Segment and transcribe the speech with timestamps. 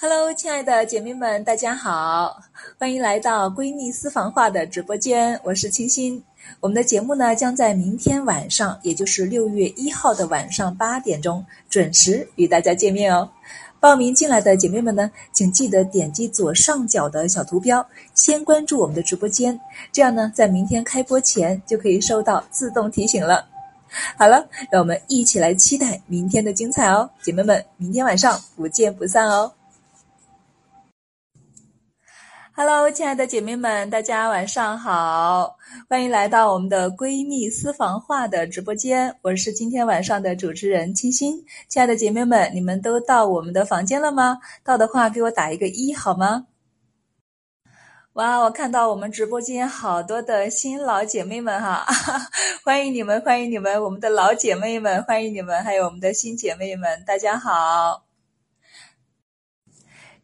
[0.00, 2.40] Hello，亲爱的姐妹们，大家好，
[2.78, 6.22] 欢迎来到闺蜜私房话的直播间，我是清新。
[6.60, 13.28] 我们的节目呢，将在明天晚上，也就是六月一号的晚上八点钟准时与大家见面哦。
[13.80, 17.84] 报名进来的姐妹们呢，请记得点击左上角的小图标，
[18.14, 19.60] 先关注我们的直播间，
[19.90, 23.44] 这样呢，在明天开播前就可以收到自动提醒了。
[24.16, 29.50] 好了，让我们一起来期待明天的精彩哦，姐妹们，明天晚上不见不散哦。
[32.60, 35.56] Hello，亲爱的姐妹们，大家晚上好，
[35.88, 39.16] 欢迎来到我们的闺蜜私房话的直播间。
[39.22, 41.46] 我是今天晚上的主持人清新。
[41.68, 44.40] 亲爱的姐妹们，你们都到我们的房间了吗？
[44.64, 46.48] 到的话，给我打一个一好吗？
[48.14, 51.86] 哇，我看到我们直播间好多的新老姐妹们哈，
[52.66, 58.02] 欢迎你们，欢迎你们，我们的老姐妹们，欢迎你们，还有我们的新姐妹们，大家好。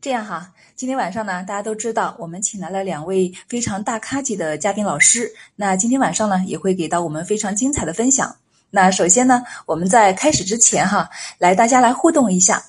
[0.01, 0.53] 这样哈。
[0.77, 5.33] 今天晚上呢，大家都知道，我们请来了两位非常大咖级的嘉宾老师。
[5.55, 8.34] 那今天晚上呢，也会给到我们非常精彩的分享。
[8.70, 11.08] 那首先呢，我们在开始之前哈，
[11.39, 12.61] 来大家来互动一下。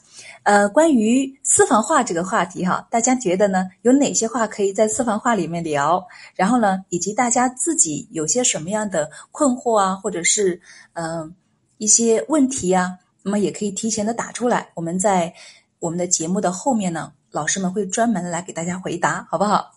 [0.43, 6.05] 呃，关于私房话这个话题哈，大家觉得呢，有哪些话可以在私房话里面聊？
[6.35, 10.61] 然后呢，以及大家自己有些什么样的困惑啊，或者是
[10.93, 11.33] 嗯
[11.79, 14.69] 一些问题啊，那么也可以提前的打出来。
[14.75, 15.33] 我们在
[15.79, 17.11] 我们的节目的后面呢。
[17.35, 19.73] 老师们会专门来给大家回答，好不好？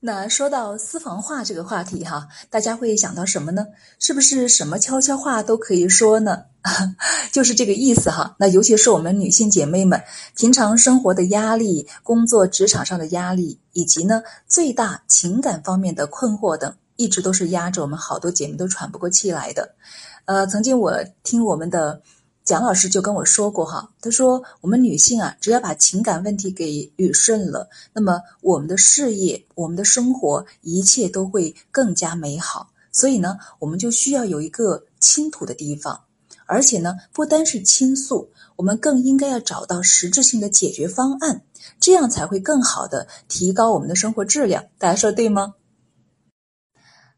[0.00, 3.68] 那说到私房话这个话题哈，大家会想到什么呢？
[4.00, 6.42] 是不是什么悄悄话都可以说呢？
[7.30, 8.34] 就是这个意思哈。
[8.40, 10.02] 那尤其是我们女性姐妹们，
[10.34, 19.76] 平常生活的压力、工作职场上的压力，以及呢最大情感方面的困惑等，一直都是压着我们好多姐妹都喘不过气来的。
[20.24, 20.92] 呃，曾经我
[21.22, 22.02] 听我们的。
[22.46, 32.70] 蒋老师就跟我说过哈，他说我们女性啊，只要把情感问题给捋顺了，那么我们的事业、我们的生活，一切都会更加美好。
[32.92, 36.04] 所以呢，我们就需要有一个倾吐的地方，
[36.46, 41.42] 而且呢，不单是倾诉，我们更应该要找到实质性的解决方案，
[41.80, 44.66] 这样才会更好的提高我们的生活质量。
[44.78, 45.54] 大家说对吗？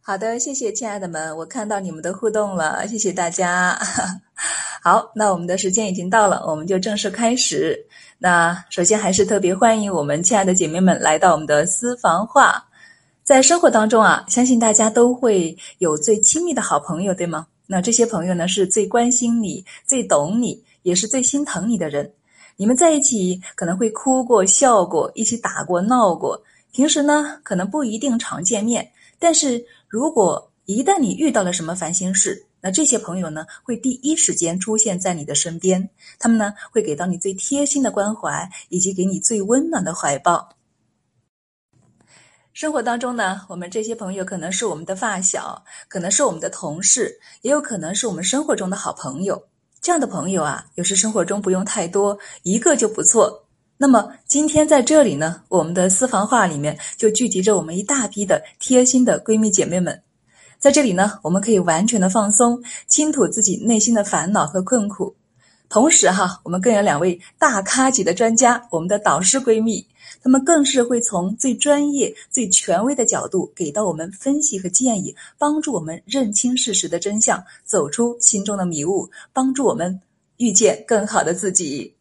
[0.01, 3.79] 好的，谢谢亲爱的们，我看到你们的互动了，谢谢大家。
[4.83, 7.79] 好，那我们的时间已经到了，我们就正式开始。
[8.19, 12.65] 那首先还是特别欢迎我们亲爱的姐妹们来到我们的私房话。
[13.23, 17.47] 在生活当中啊，相信大家都会有最亲密的好朋友，对吗？
[17.67, 22.11] 那这些朋友呢，是最关心你、最懂你，也是最心疼你的人。
[22.57, 26.41] 你们在一起可能会哭过、笑过，一起打过、闹过。
[26.73, 29.65] 平时呢，可能不一定常见面，但是。
[29.91, 35.89] 如果一旦你遇到了什么烦心事，那这些朋友呢会第一时间出现在你的身边，
[36.19, 40.49] 他们呢会给到你最贴心的关怀，以及给你最温暖的怀抱。
[42.53, 49.41] 生活当中呢，我们这些朋友可能是我们的发小，可能是我们的同事，也有可能是我们生活中的好朋友。
[49.81, 53.45] 这样的朋友啊，有时生活中不用太多，一个就不错。
[53.77, 60.03] 那么今天在这里呢，我们的私房话里面就聚集着我们一大批的贴心的闺蜜姐妹们，
[60.59, 65.15] 在这里呢，我们可以完全的放松，倾吐自己内心的烦恼和困苦。
[65.69, 69.87] 同时哈，我们更有两位大咖级的专家，我们的导师闺蜜，
[70.23, 80.01] 她们更是会从最专业、最权威的角度给到我们分析和建议，帮助我们认清事实的真相，走出心中的迷雾，帮助我们
[80.39, 81.95] 遇见更好的自己。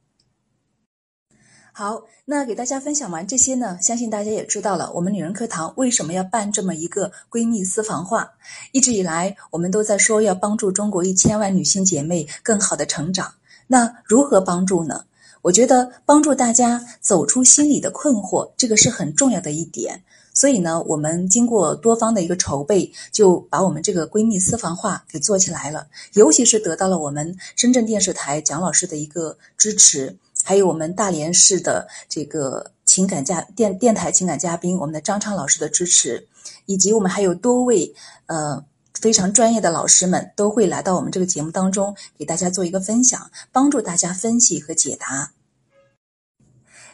[1.80, 8.32] 好，那给大家分享完这些呢，相信大家也知道了，我们女人课堂为什么要办这么一个闺蜜私房话。
[8.72, 13.32] 一直以来，我们都在说要帮助中国一千万女性姐妹更好的成长。
[13.68, 15.06] 那如何帮助呢？
[15.44, 20.02] 我觉得帮助大家走出心理的困惑，这个是很重要的一点。
[20.34, 25.86] 所以呢，我们经过多方的一个筹备，就把我们这个闺蜜私房话给做起来了。
[26.14, 30.18] 尤其是得到了我们深圳电视台蒋老师的一个支持。
[30.48, 36.26] 还有我们大连市的这个情感嘉电电台情感嘉宾，我们的张畅老师的支持，
[36.68, 37.94] 以及我们还有多位
[38.28, 38.64] 呃
[38.94, 45.34] 非常专业的老师们，都会来到我们这个节目当中，给大家做一个分享，帮助大家分析和解答。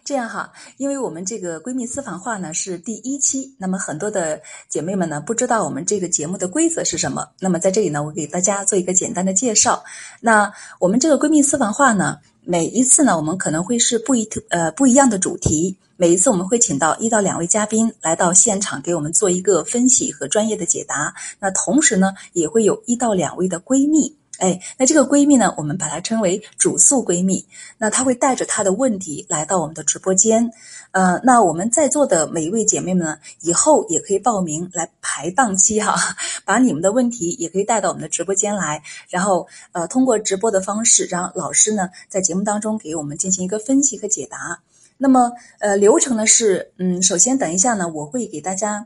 [0.03, 9.83] 这样哈，因为我们这个闺蜜私房话呢是第一期，那么很多的姐妹们呢不知道我们这个节目的规则是什么，那么在这里呢，我给大家做一个简单的介绍。
[10.21, 12.17] 那我们这个闺蜜私房话呢。
[12.45, 15.77] 每一次呢，我们可能会是不一呃不一样的主题。
[15.95, 21.13] 每一次我们会请到一到两位嘉宾来到现场，给我们做一个分析和专业的解答。
[21.39, 27.45] 那同时呢，也会有一到两位的闺蜜哎，那这个闺蜜呢，我们把它称为主诉闺蜜。
[27.77, 30.51] 那她会带着她的问题来到我们的直播间。
[30.93, 35.95] 呃，那我们在座的每一位姐妹们呢，以后也可以报名来排档期哈，
[36.45, 44.61] 把你们的问题也可以带到我们的直播间来，然后呃，通过直播的方式，让老师呢在节目当中给我们进行一个分析和解答。
[44.97, 48.85] 那么呃，流程呢是，嗯，首先等一下呢，我会给大家。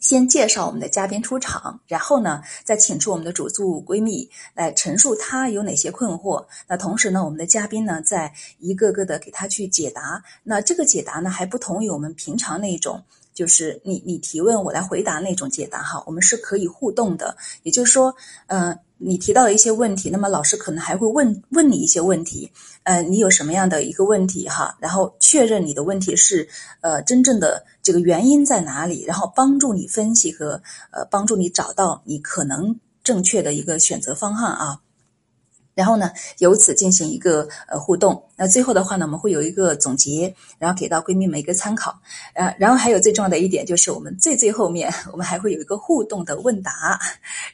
[0.00, 6.46] 先介绍我们的嘉宾出场，然后呢，再请出我们的主诉闺蜜来陈述她有哪些困惑。
[6.66, 10.24] 那同时呢，我们的嘉宾呢，再一个个的给她去解答。
[10.42, 13.04] 那这个解答呢，还不同于我们平常那种，
[13.34, 16.02] 就是你你提问我来回答那种解答哈。
[16.06, 18.14] 我们是可以互动的，也就是说，
[18.46, 18.78] 嗯。
[19.02, 24.76] 你提到了一些问题，那么老师可能还会问问你一些问题，呃，你有什么样的一个问题哈？
[24.78, 26.46] 然后确认你的问题是
[26.82, 30.60] 呃真正的这个原因在哪里，然后帮助你分析和
[30.90, 34.78] 呃帮助你找到你可能正确的一个选择方案啊。
[35.74, 38.22] 然后呢，由此进行一个呃互动。
[38.36, 41.98] 那最后的话呢，我们会有一个总结，然后给到闺蜜们一个参考。
[42.34, 46.98] 呃，然后还有最重要的一点就是，我们最最后面 我们还会有一个互动的问答。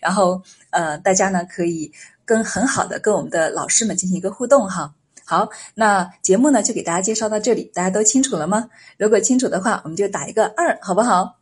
[0.00, 1.92] 然后呃，大家呢可以
[2.24, 4.94] 跟很好的跟我们的老师们进行一个互动哈。
[5.24, 8.69] 好，那节目呢就给大家介绍到这里，大家都清楚了吗？
[8.96, 11.36] 如果清楚的话，我们就打一个二，好不好？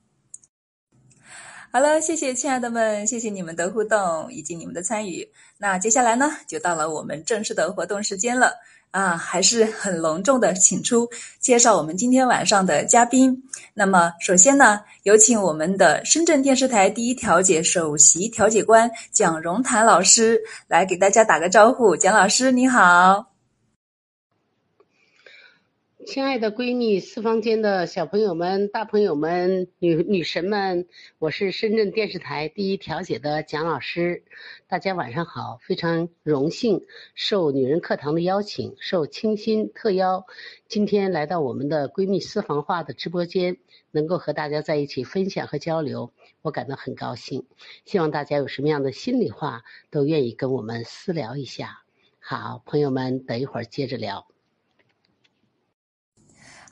[1.75, 5.29] 好了，谢谢亲爱的们，谢谢你们的互动以及你们的参与。
[5.59, 8.53] 那接下来呢，就到了我们正式的活动时间了
[8.93, 11.11] 啊，还是很隆重的，请出
[11.41, 13.43] 介绍我们今天晚上的嘉宾。
[13.75, 21.97] 那么首先呢，有请我们的深圳电视台第一调解首席调解官蒋荣谭老师来给大家打个招呼。
[21.97, 23.34] 蒋老师你好。
[26.07, 30.87] 亲爱的闺蜜，四方间的小朋友们、大朋友们、女女神们，
[31.19, 34.23] 我是深圳电视台第一调解的蒋老师，
[34.67, 36.85] 大家晚上好，非常荣幸
[37.15, 40.27] 受女人课堂的邀请，受清新特邀，
[40.69, 43.57] 今天来到我们的闺蜜私房话的直播间，
[43.91, 46.13] 能够和大家在一起分享和交流，
[46.43, 47.47] 我感到很高兴。
[47.87, 51.83] 希望大家有什么样的心里话，都愿意跟我们私聊一下。
[52.19, 54.27] 好，朋友们，等一会儿接着聊。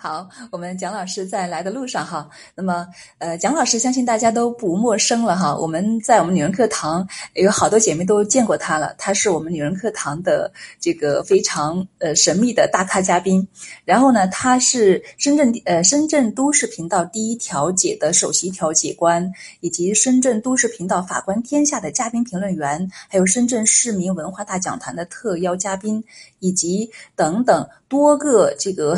[0.03, 2.29] 好，我们蒋老师在来的路上哈。
[2.57, 2.85] 那么，
[3.19, 5.57] 呃，蒋老师相信大家都不陌生了哈。
[5.57, 13.47] 我们在我们女人课堂有好多姐妹都见过他了，他是我们女人课堂的这个非常呃神秘的大咖嘉宾。
[13.85, 26.03] 然后呢，他是深圳呃深圳都市频道第一调解的首席调解官，以及深圳都市频道法官天下的嘉宾评论员，还有深圳市民文化大讲坛的特邀嘉宾，
[26.43, 27.67] 以及等等。
[27.89, 28.97] 多个这个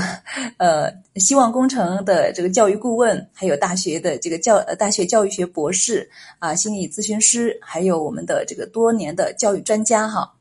[0.56, 6.08] 呃希望工程的这个教育顾问，还有大学的这个教大学教育学博士
[6.38, 10.34] 啊，心理咨询师，还有我们的这个多年的教育专家哈。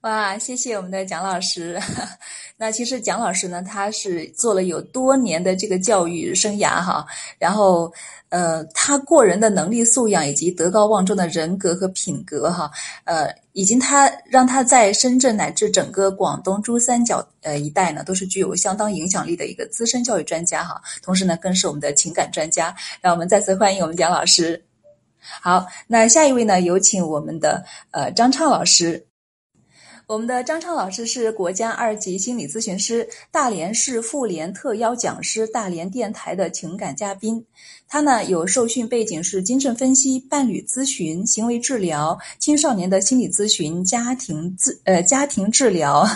[0.00, 1.80] 哇，谢谢我们的蒋老师。
[2.58, 7.06] 那其实蒋老师呢，他是做了有多年的这个教育生涯哈，
[7.38, 7.92] 然后。
[8.28, 12.68] 呃，他过人的能力素养以及德高望重的人格和品格，哈，
[13.04, 20.82] 呃，已经他让他在深圳乃至整个广东珠三角呃一带呢，都是具有相当影响力的一个资深教育专家，哈。
[21.04, 22.74] 同时呢，更是我们的情感专家。
[23.00, 24.60] 让我们再次欢迎我们蒋老师。
[25.40, 29.06] 好，那下一位呢，有请我们的呃张畅老师。
[30.06, 37.44] 我们的张超老师是国家二级心理咨询师，大连市妇联特邀讲师，大连电台的情感嘉宾。
[37.88, 46.06] 他呢有受训背景是精神分析、伴侣咨询、行为治疗、青少年的心理咨询、家庭治呃家庭治疗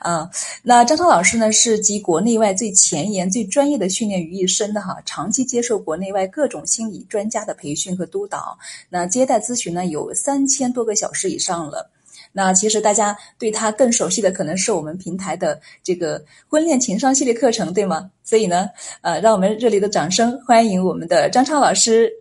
[0.00, 0.28] 啊。
[0.64, 8.58] 那张超老师呢是集国内外最前沿、最专业的训练于一身的哈，长期接受国内外各种心理专家的培训和督导。
[8.88, 11.92] 那接待咨询呢有三千多个小时以上了。
[12.36, 18.10] 那其实大家对他更熟悉的可能是我们平台的这个婚恋情商系列课程，对吗？
[18.22, 18.68] 所以呢，
[19.00, 22.12] 呃，让我们热烈的掌声欢迎我们的张超老师。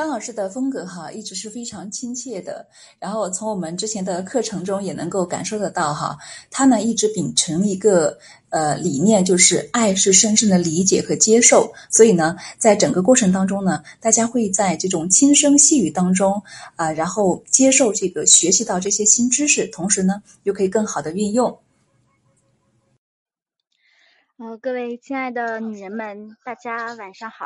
[0.00, 2.66] 张老师的风格哈，一直是非常亲切的。
[2.98, 6.16] 然后从我们之前的课程中也能够感受得到哈，
[6.50, 11.70] 他呢一直秉承一个呃理念，就是爱是深深的理解和接受。
[11.90, 16.42] 所以呢，在整个过程当中呢，大家会在这种轻声细语当中
[16.76, 21.60] 啊，然后接受这个学习到这些新知识，同时呢，又可以更好的运用。
[24.38, 27.44] 呃，各位亲爱的女人们，大家晚上好。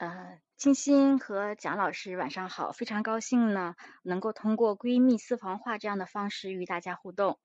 [0.00, 0.43] 呃。
[0.64, 7.36] 欣欣和蒋老师晚上好，非常高兴呢，能够通过闺蜜私房话这样的方式与大家互动。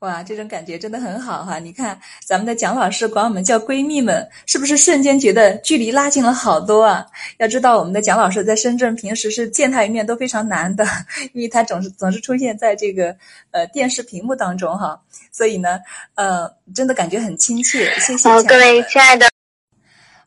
[0.00, 1.60] 哇，这种感觉真的很好哈！
[1.60, 7.06] 你看，咱们的蒋老师管我们叫闺蜜们，是不是瞬间觉得距离拉近了好多啊？
[7.38, 10.84] 要知道，我们的蒋老师在深圳平时是见他一面都非常难的，
[11.32, 13.16] 因为他总是总是出现在这个
[13.52, 15.78] 呃电视屏幕当中哈，所以呢，
[16.16, 17.88] 呃，真的感觉很亲切。
[18.00, 19.33] 谢谢各位亲爱的。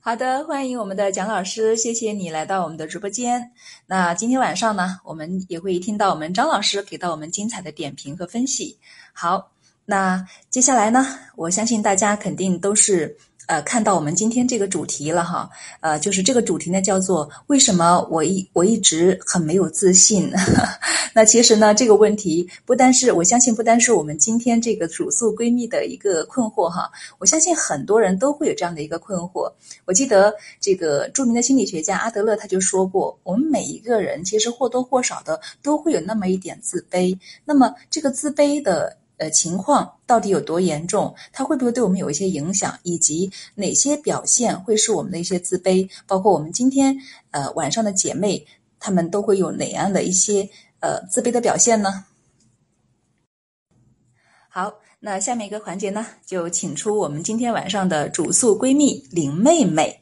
[0.08, 3.52] 好的，欢迎我们的蒋老师，谢谢你来到我们的直播间。
[3.88, 8.78] 那今天晚上呢，我们也会听到我们张老师给到我们精彩的点评和分析。
[9.12, 9.52] 好。
[9.84, 11.06] 那接下来呢？
[11.36, 13.18] 我相信大家肯定都是
[13.48, 15.50] 呃看到我们今天这个主题了哈，
[15.82, 20.32] 呃，就是这个主题呢叫做为什么我一我一直很没有自信？
[21.16, 29.52] 那其实呢，这个问题不单是我相信，不单是我们今天这个主诉闺蜜的一个困惑哈，我相信很多人都会有这样的一个困惑。
[29.86, 38.98] 我记得这个著名的心理学家阿德勒他就说过，我们每一个人其实或多或少的都会有那么一点自卑，那么这个自卑的。
[39.18, 41.14] 呃，情况到底有多严重？
[41.34, 42.78] 它会不会对我们有一些影响？
[42.84, 45.90] 以及哪些表现会是我们的一些自卑？
[46.06, 46.96] 包括我们今天
[47.32, 48.46] 呃晚上的姐妹，
[48.80, 50.48] 她们都会有哪样的一些
[50.80, 52.06] 呃自卑的表现呢？
[54.50, 60.02] 好，那下面一个环节呢，就请出我们今天晚上的主诉闺蜜林妹妹。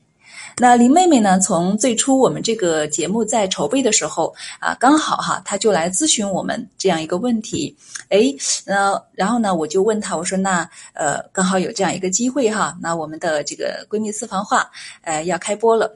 [0.57, 1.37] 那林妹妹呢？
[1.37, 7.75] 从最初我们这个节目在筹备的时候啊，刚好哈，她就来咨询我们这样一个问题。
[8.07, 8.33] 哎，
[8.65, 14.69] 那然后呢，我就问她，我说那呃，刚好有这样一个机会哈，那我们的这个闺蜜私房话
[15.01, 15.93] 呃要开播了，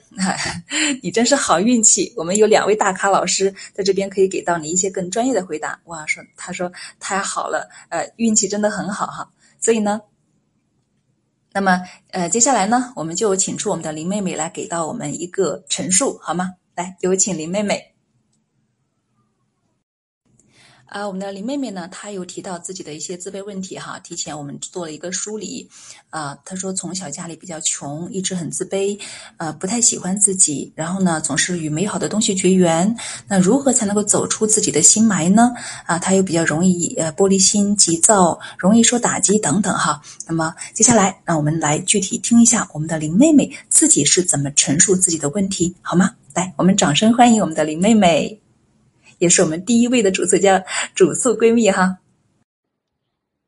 [1.02, 5.80] 你真是好运气，我们有两位大咖老师在这边可以给到你一些更专业的回答。
[5.86, 9.26] 哇，说她说太好了，呃，运气真的很好哈，
[9.62, 10.02] 所以呢。
[11.52, 16.54] 那么，呃，接下来呢，我们就请出我们的林妹妹来给到我们一个陈述，好吗？
[16.76, 17.94] 来，有请林妹妹。
[20.90, 24.00] 啊，我们的林妹妹呢，她有提到自己的一些自卑问题哈。
[24.00, 25.70] 提前我们做了一个梳理，
[26.10, 29.00] 啊，她说从小家里比较穷，一直很自卑，
[29.38, 32.96] 呃，不太喜欢自己，然后呢，总是与美好的东西绝缘。
[33.28, 35.54] 那如何才能够走出自己的心霾呢？
[35.86, 40.02] 啊，她又比较容易呃玻璃心、急躁，容易受打击等等哈。
[40.28, 46.16] 那么接下来，让我们来具体听一下我们的林妹妹自己是怎么陈述自己的问题，好吗？
[46.34, 48.39] 来，我们掌声欢迎我们的林妹妹。
[49.20, 50.64] 也是我们第一位的主诉家
[50.96, 52.00] 主诉闺蜜哈。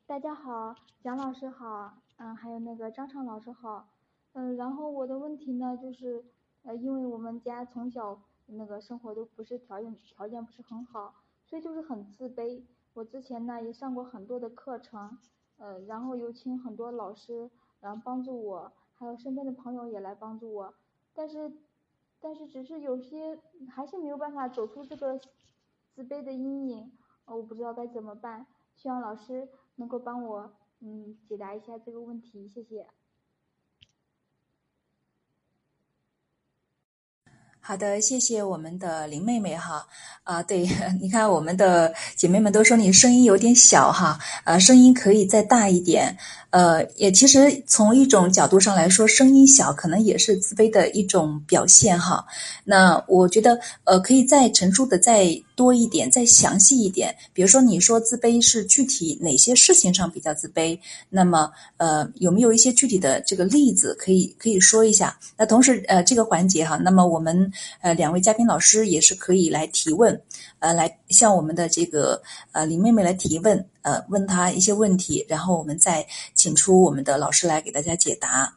[0.06, 3.88] 大家好，蒋老师好，嗯，还有那个张畅老师好，
[4.34, 6.22] 嗯，然后我的问题呢，就是，
[6.64, 11.14] 呃，因为我们家从小那个生活都不是条件条件不是很好，
[11.46, 12.62] 所以就是很自卑。
[12.92, 15.16] 我之前呢也上过很多的课程，
[15.56, 17.48] 呃，然后有请很多老师，
[17.80, 20.74] 然后帮助我，还有身边的朋友也来帮助我，
[21.14, 21.50] 但是，
[22.20, 23.38] 但是只是有些
[23.70, 25.18] 还是没有办法走出这个。
[25.94, 26.92] 自卑的阴影，
[27.26, 32.86] 我不知道该怎么办，希望老师能够帮我，嗯，解答一下这个问题，谢谢。
[37.64, 39.86] 好的，谢谢我们的林妹妹哈。
[40.24, 40.68] 啊，对，
[41.00, 46.16] 你看我们的姐妹们都说你声音有点小哈，呃，声音可以再大一点。
[46.50, 52.24] 呃，也其实从一种角度上来说，声音小可能也是自卑的一种表现哈。
[52.64, 55.26] 那我觉得，呃，可以再陈述的再
[55.56, 57.16] 多一点，再详细一点。
[57.32, 60.78] 比如说，你说自卑是具体哪些事情上比较自卑？
[61.08, 65.18] 那么，呃，有没有一些具体的这个例子可以可以说一下？
[65.38, 67.50] 那同时，呃，这个环节哈，那么我们
[67.80, 70.22] 呃两位嘉宾老师也是可以来提问，
[70.58, 73.68] 呃，来向我们的这个呃林妹妹来提问。
[73.82, 78.56] 呃，问她一些问题，然后我们再请出我们的老师来给大家解答。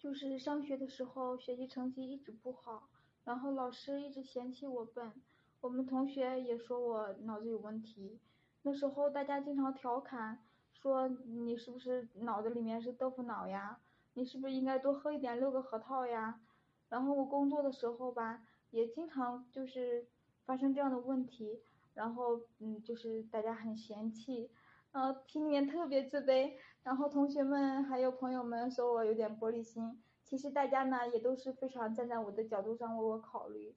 [0.00, 2.88] 就是上学的时候，学习成绩一直不好，
[3.24, 5.12] 然后老师一直嫌弃我笨，
[5.60, 8.18] 我们同学也说我脑子有问题。
[8.62, 10.38] 那时候大家经常调侃
[10.72, 13.78] 说你是不是脑子里面是豆腐脑呀？
[14.14, 16.40] 你是不是应该多喝一点六个核桃呀？
[16.88, 20.06] 然后我工作的时候吧，也经常就是
[20.44, 21.62] 发生这样的问题。
[21.94, 24.50] 然后，嗯，就是大家很嫌弃，
[24.92, 26.54] 呃，心里面特别自卑。
[26.82, 30.02] 然后同学们还有朋友们说我有点玻璃心。
[30.24, 33.74] 其实大家呢也都是非常站在我的角度上为我考虑。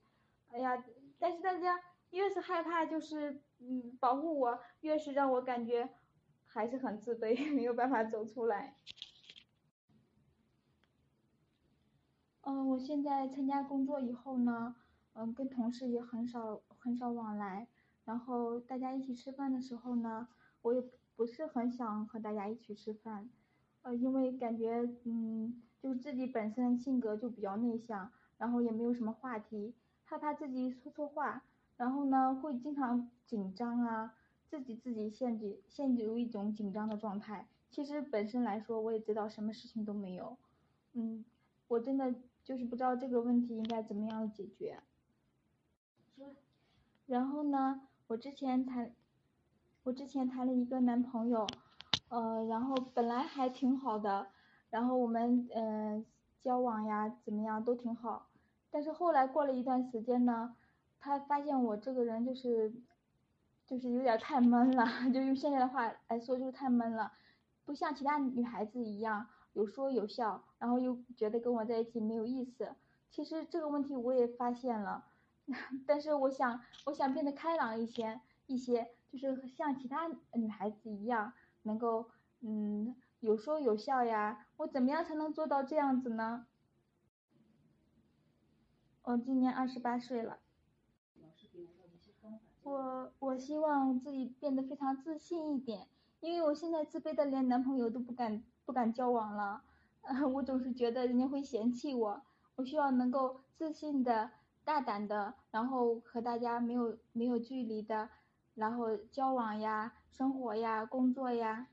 [0.51, 0.81] 哎呀，
[1.19, 1.79] 但是大家
[2.11, 5.89] 越是害怕，就是嗯保护我，越是让我感觉
[6.45, 8.75] 还是很自卑，没有办法走出来。
[12.45, 14.75] 嗯，我现在参加工作以后呢，
[15.13, 17.67] 嗯，跟同事也很少很少往来。
[18.03, 20.27] 然后大家一起吃饭的时候呢，
[20.61, 20.83] 我也
[21.15, 23.27] 不是很想和大家一起吃饭，
[23.81, 29.73] 呃，因为感觉嗯，就自己本身性格就比较内向，然后也没有什么话题，
[30.03, 31.41] 害怕自己说错话，
[31.77, 34.13] 然后呢会经常紧张啊，
[34.47, 37.47] 自己自己陷进陷入一种紧张的状态。
[37.71, 40.37] 其实本身来说，我也知道什么事情都没有，
[40.93, 41.25] 嗯，
[41.69, 42.13] 我真的
[42.45, 44.79] 就是不知道这个问题应该怎么样解决。
[47.07, 48.95] 然后呢，我之前谈，
[49.83, 51.51] 我之前谈了一个男朋友，
[52.07, 54.27] 呃，然后本来还挺好的，
[54.69, 56.05] 然后我们嗯
[56.39, 58.29] 交往呀怎么样都挺好，
[58.71, 60.55] 但是后来过了一段时间呢，
[60.99, 62.73] 他发现我这个人就是，
[63.67, 67.11] 就是有点太闷了， 就用现在的话来说就是太闷了，
[67.65, 72.75] 不像其他女孩子一样有说有笑，然后又觉得跟我在一起没有意思。
[73.09, 75.05] 其实这个问题我也发现了。
[75.88, 81.33] 但是我想，我想变得开朗一些，一些就是像其他女孩子一样，
[81.63, 82.09] 能够
[82.41, 84.45] 嗯有说有笑呀。
[84.57, 86.47] 我怎么样才能做到这样子呢？
[89.03, 90.39] 我今年二十八岁了。
[92.63, 95.88] 我我希望自己变得非常自信一点，
[96.19, 99.63] 因为我现在自卑的连男朋友都不敢不敢交往了。
[100.34, 102.22] 我总是觉得人家会嫌弃我。
[102.55, 104.31] 我希望能够自信的。
[104.65, 108.10] 大胆的，然后和大家没有没有距离的，
[108.55, 111.67] 然后交往呀、生活呀、工作呀。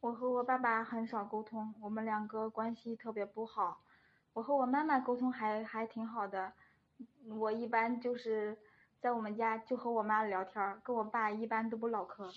[0.00, 3.80] 我和我爸爸很少沟通，我们两个关系特别不好。
[4.32, 6.52] 我和我妈妈沟通还还挺好的，
[7.28, 8.58] 我一般就是
[9.00, 12.28] 在我们家就和我妈聊天，跟我爸一般都不唠嗑。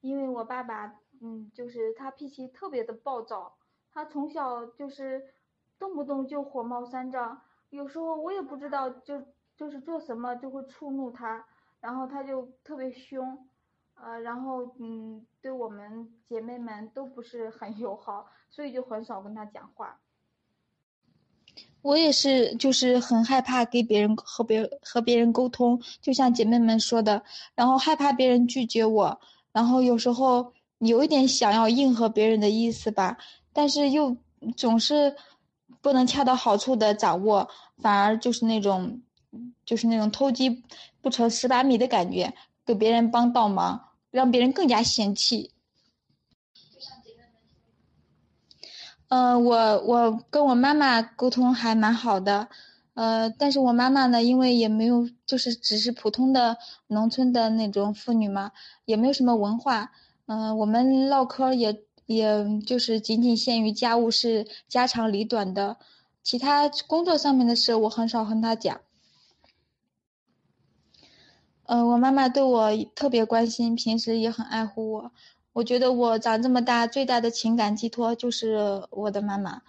[0.00, 3.56] 因为我爸爸，嗯，就是他脾气特别的暴躁。
[3.92, 5.22] 他从小就是
[5.78, 9.22] 动不动就火冒三丈，有时候我也不知道就
[9.56, 11.44] 就是做什么就会触怒他，
[11.80, 13.48] 然后他就特别凶，
[13.94, 20.00] 呃，然后嗯，对我们姐妹们都不是很友好，所以就很少跟他讲话。
[21.82, 29.20] 我也是，就是很害怕给别人和别和别人沟通，就像姐妹们说的，然后害怕别人拒绝我，
[29.52, 33.16] 然后有时候有一点想要应和别人的意思吧。
[33.52, 34.16] 但是又
[34.56, 35.16] 总是
[35.80, 39.02] 不能恰到好处的掌握，反而就是那种，
[39.64, 40.62] 就是那种偷鸡
[41.00, 42.32] 不成蚀把米的感觉，
[42.64, 45.50] 给别人帮倒忙，让别人更加嫌弃。
[49.08, 52.48] 嗯，我我跟我妈妈沟通还蛮好的，
[53.00, 56.58] 呃，但是我妈妈呢，因为也没有，就是只是普通的
[56.88, 58.52] 农村的那种妇女嘛，
[58.84, 59.92] 也没有什么文化，
[60.26, 61.82] 嗯，我们唠嗑也。
[62.10, 65.76] 也就是仅仅限于家务事家长里短的，
[66.24, 68.80] 其他工作上面的事我很少和她讲。
[71.66, 75.12] 嗯，我妈妈对我特别关心，平时也很爱护我。
[75.52, 79.62] 我觉得我长这么大最大的情感寄托就是我的妈妈。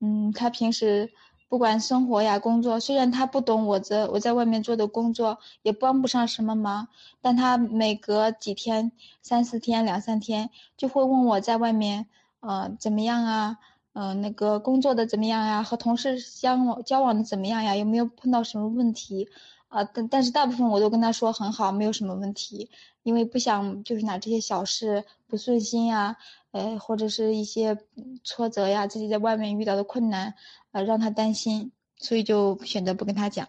[0.00, 1.10] 嗯，她平时。
[1.48, 6.88] 不管生活呀、工作，虽然他不懂我这我在外面做的工作，也帮不上什么忙，
[7.22, 12.06] 但他每隔几天、三四天、两三天就会问我在外面，
[12.40, 13.58] 呃，怎么样啊？
[13.94, 15.62] 嗯，那个工作的怎么样呀？
[15.62, 17.74] 和同事相往交往的怎么样呀？
[17.74, 19.28] 有没有碰到什么问题？
[19.68, 22.70] 啊，但但是大部分我都跟他说很好，没有什么问题，
[23.02, 26.16] 因为不想就是拿这些小事不顺心呀，
[26.52, 27.76] 呃，或者是一些
[28.24, 30.34] 挫折呀，自己在外面遇到的困难。
[30.72, 33.48] 呃，让他担心，所以就选择不跟他讲。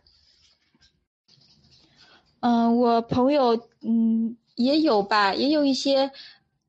[2.39, 6.09] 嗯，我朋友嗯也有吧，也有一些，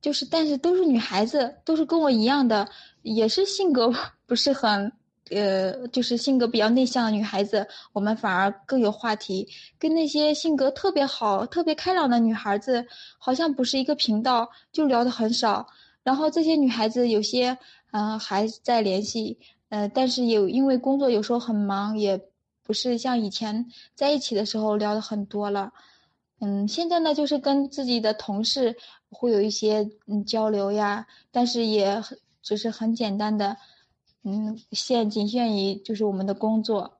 [0.01, 2.67] 就是但是都是女孩子，都是跟我一样的，
[3.03, 3.93] 也是性格
[4.25, 4.91] 不是很
[5.29, 9.47] 呃，就是性格比较内向的女孩子，我们反而更有话题，
[9.79, 12.85] 跟那些性格特别好、特别开朗的女孩子
[13.17, 15.65] 好像不是一个频道，就聊的很少。
[16.03, 17.57] 然后这些女孩子有些
[17.91, 19.37] 嗯还在联系。
[19.69, 22.21] 呃，但是有因为工作有时候很忙，也
[22.61, 25.71] 不是像以前在一起的时候聊的很多了。
[26.41, 28.75] 嗯，现在呢，就是跟自己的同事
[29.09, 32.03] 会有一些嗯交流呀，但是也
[32.41, 33.55] 只是很简单的，
[34.23, 36.97] 嗯，限仅限于就是我们的工作。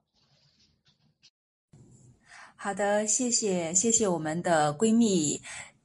[2.56, 5.42] 好的，谢谢谢谢我们的闺蜜。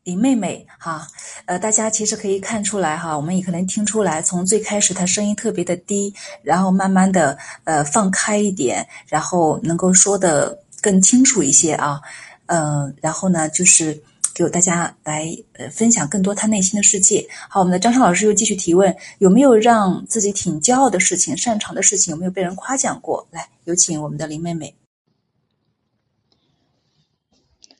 [0.08, 1.06] 林妹妹，哈，
[1.48, 12.00] 呃，大家其实可以看出来，哈，我们也可能听出来，从最开始她声音特别的低，然后慢慢的，呃，放开一点，然后能够说的更清楚一些啊，
[12.46, 14.02] 嗯，然后呢，就是
[14.34, 17.28] 给大家来呃分享更多她内心的世界。
[17.50, 23.28] 好，我们的张畅老师又继续提问，有没有让自己挺骄傲的事情、擅长的事情，有没有被人夸奖过？
[23.30, 24.74] 来，有请我们的林妹妹。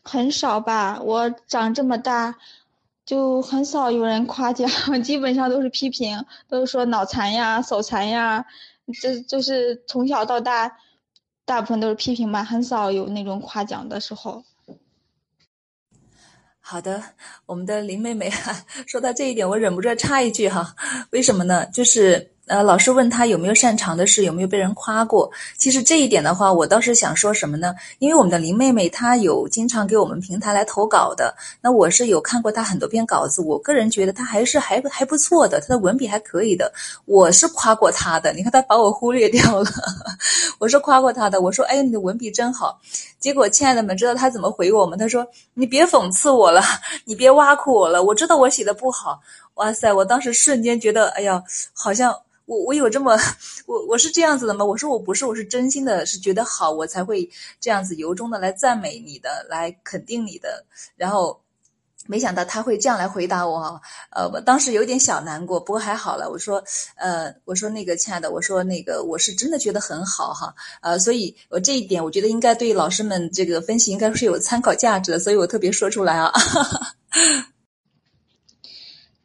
[0.08, 2.34] 很少吧，我长这么大，
[3.06, 4.70] 就很少有人夸奖，
[5.04, 8.46] 基本上都是批评，都是说脑残呀、手残呀，
[9.02, 10.78] 这就是从小到大，
[11.44, 14.44] 大部分都是批评吧，很少有那种夸奖的时候。
[16.60, 17.02] 好的，
[17.46, 18.54] 我们的林妹妹哈，
[18.88, 20.76] 说到这一点，我忍不住插一句哈，
[21.12, 21.66] 为什么呢？
[21.68, 25.30] 就是呃，老师问他有没有擅长的事，有没有被人夸过。
[25.58, 27.76] 其实这一点的话，我倒是想说什么呢？
[28.00, 36.72] 因为我们的林妹妹她有经常给我们平台来投稿的，那我是有看过她很多篇稿子，我个人觉得她还是还还不错的，她的文笔还可以的。
[37.06, 39.70] 我是夸过她的，你看她把我忽略掉了，
[40.58, 42.80] 我是夸过她的，我说哎，你的文笔真好。
[43.20, 44.96] 结果，亲爱的们，知道他怎么回我吗？
[44.96, 46.62] 他说：“你别讽刺我了，
[47.04, 48.02] 你别挖苦我了。
[48.02, 49.20] 我知道我写的不好。”
[49.56, 49.92] 哇塞！
[49.92, 52.16] 我当时瞬间觉得，哎呀，好像
[52.48, 53.16] 我我有这么
[53.68, 54.66] 我我是这样子的吗？
[54.66, 57.30] 我说我不是，我是真心的，是觉得好，我才会
[57.60, 61.40] 这样子由衷的来赞美你的，来肯定你的，然后。
[62.10, 63.82] 没想到他会这样来回答我，
[64.12, 66.30] 呃，我当时有点小难过，不过还好了。
[66.30, 66.64] 我说，
[66.96, 76.32] 呃，我说那个亲爱的，我说那个我是真的觉得很好哈，呃，所以我这一点我觉得应该对老师们这个分析应该是有参考价值的，所以我特别说出来啊。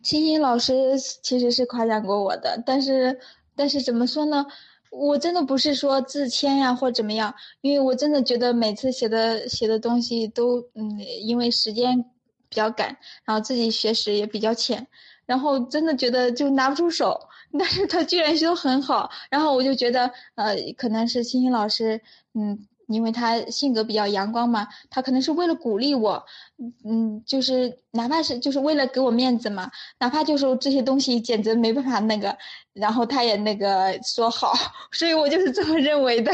[0.03, 3.19] 欣欣老师其实是夸奖过我的，但是
[3.57, 4.47] 但是怎么说呢？
[4.91, 12.05] 我真的不是说自谦呀或怎么样，因为我真的觉得每次写的写的东西都嗯，因为时间。
[12.49, 14.87] 比较赶，然后自己学识也比较浅，
[15.25, 17.19] 然后真的觉得就拿不出手，
[17.59, 22.03] 但是他居然修很好，然后我就觉得，呃，可能是欣欣老师，
[22.35, 26.25] 嗯，因为他性格比较阳光嘛，他可能是为了鼓励我，
[26.85, 32.37] 嗯，就是哪怕是就是为了给我面子嘛，哪怕就是这些东西简直没办法那个，
[32.73, 34.53] 然后他也那个说好，
[34.93, 36.33] 所以我就是这么认为的。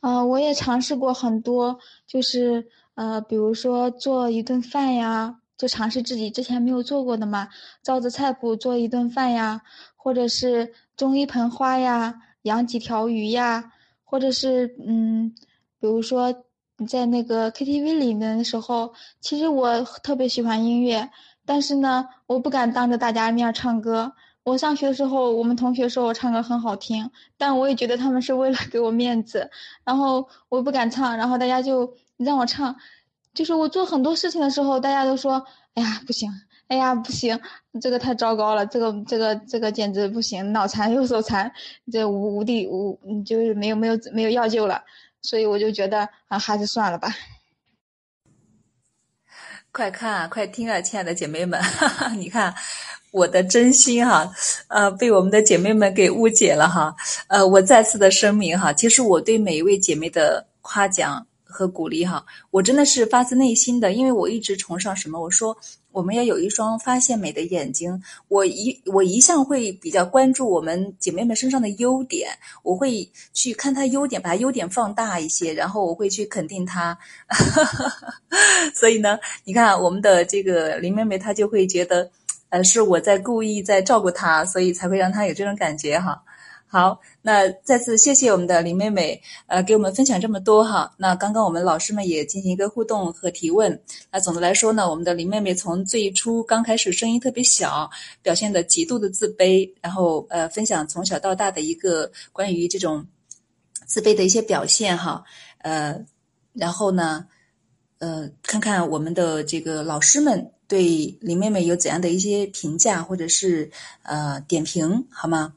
[0.00, 2.68] 啊，我也尝试过很多，就是。
[2.94, 7.48] 呃，比如说做一顿饭呀，就尝试自己之前没有做过的嘛，
[7.82, 9.62] 照着菜谱做一顿饭呀，
[9.96, 13.72] 或者是种一盆花呀，养几条鱼呀，
[14.12, 15.34] 或者是嗯，
[15.80, 16.44] 比如说
[16.76, 21.08] 你在那个 KTV 里面的时候，其实我特别喜欢音乐，
[21.46, 24.12] 但是呢，我不敢当着大家面唱歌。
[24.44, 29.50] 我上学的时候，我们同学说我唱歌很好听，但我也觉得他们是为了给我面子，
[29.82, 31.94] 然后我不敢唱，然后大家就。
[32.18, 32.76] 让我唱，
[33.34, 35.44] 就是我做很多事情的时候，大家都说
[35.74, 36.30] ：“哎呀，不行！
[36.72, 37.38] 哎呀，不行！
[37.82, 41.52] 这个太糟糕了，这个这个这个简直不行，脑残又手残，
[41.92, 44.82] 这无无地无，就是没有没有没有药救了。”
[45.20, 47.14] 所以我就觉得啊，还是算了吧。
[49.70, 52.54] 快看啊，快听啊，亲爱的姐妹们，哈 哈你看
[53.10, 54.32] 我的真心哈，
[54.68, 56.96] 呃，被我们的姐妹们给误解了哈。
[57.26, 61.26] 呃，我再次的声明哈，其实我对每一位姐妹的夸奖。
[61.54, 65.20] 和鼓励哈，我真的是发自内心的，因为我一直崇尚什么？
[65.20, 65.54] 我说
[65.92, 68.02] 我们要有一双发现美的眼睛。
[68.28, 72.30] 我一我一向会比较关注我们姐妹们身上的优点，
[72.62, 76.98] 我会去看她优点，把她优点放大一些，然后我会去肯定她。
[78.74, 82.10] 所以呢，你看我们的这个林妹妹，她就会觉得，
[82.48, 86.22] 呃，是我在故意在照顾她，所以才会让她有这种感觉哈。
[86.72, 90.90] 好，那再次谢谢我们的林妹妹，呃，给我们分享这么多哈。
[90.96, 93.78] 那刚刚我们老师们也进行一个互动和提问。
[94.10, 97.90] 那总的来说呢，我们的林妹妹从最初刚开始声音特别小，
[98.22, 103.06] 表现的极度的自卑，然后呃，分享从小到大的一个关于这种
[103.84, 105.22] 自卑的一些表现哈。
[105.58, 106.02] 呃，
[106.54, 107.26] 然后呢，
[107.98, 113.70] 呃，看看我们的这个老师们对林妹妹有怎样的一些评价或者是
[114.04, 115.52] 呃点评，好吗？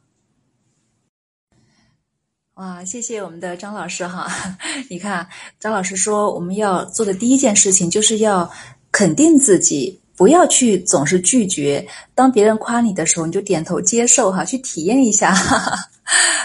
[2.55, 4.31] 哇，谢谢我们的张老师哈！
[4.89, 5.27] 你看，
[5.59, 8.49] 张老师说我们要做的第一件事情就是要
[8.93, 11.85] 肯定自己，不要去总是拒绝。
[12.13, 15.35] 当别人夸你的时候，你就点头接受哈，去体验一下。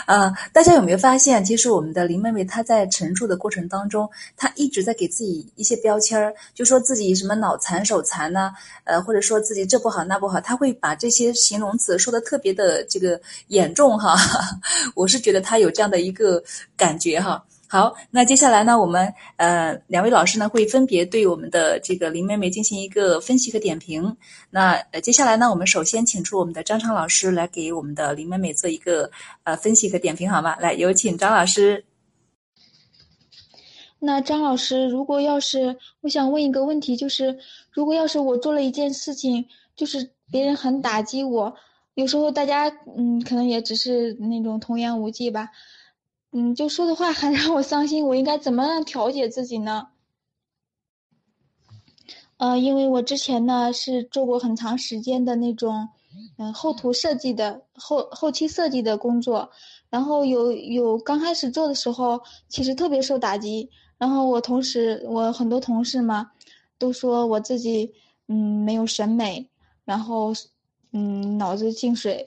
[0.06, 8.52] 啊， 大家有没有发现，其实我们的林妹妹她在陈述的过程当中，她一直在给自己一些标签儿，就说自己什么脑残、手残呐，
[8.84, 14.16] 呃，或者说自己这不好那不好，她会把这些形容词说的特别的这个严重哈。
[14.96, 16.42] 我是觉得她有这样的一个
[16.76, 17.44] 感觉哈。
[17.72, 24.16] 好，那接下来呢，我们呃两位老师呢会分别对我们的这个林妹妹进行一个分析和点评。
[24.50, 29.08] 那呃接下来呢，我们首先请出我们的张昌老师来给我们的林妹妹做一个
[29.44, 30.56] 呃分析和点评，好吗？
[30.56, 31.84] 来，有请张老师。
[34.00, 37.38] 那张老师，如果要是我想问一个问题，就是
[37.70, 41.54] 如果要是我做了一件事情，就是别人很打击我，
[41.94, 45.50] 有时候大家嗯可能也只是那种童言无忌吧。
[46.32, 49.88] 嗯，就说的话很让我伤心，我应该怎么样调节自己呢？
[52.36, 55.88] 呃，因为我之前呢是做过很长时间的那种，
[56.38, 59.50] 嗯，后图设计的后后期设计的工作，
[59.90, 63.68] 然后有有刚开始做的时候，其实特别受打击。
[63.98, 66.30] 然后我同时，我很多同事嘛，
[66.78, 67.92] 都说我自己
[68.28, 69.50] 嗯没有审美，
[69.84, 70.32] 然后
[70.92, 72.26] 嗯脑子进水，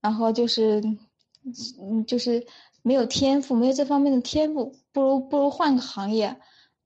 [0.00, 0.80] 然后就是
[1.80, 2.46] 嗯就是
[2.84, 6.36] 没有天赋，没有这方面的天赋，不如不如换个行业。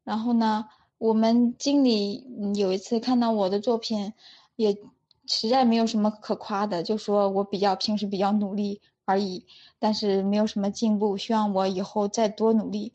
[0.04, 0.64] 然后呢，
[0.96, 2.24] 我们经理
[2.56, 4.14] 有一次看到我的作品，
[4.56, 4.78] 也
[5.26, 8.80] 实在没有什么可夸的，就说我比较平时比较努力。
[9.10, 9.46] 而已，
[9.78, 12.92] 但是没有什么进步，希望我以后再多努力。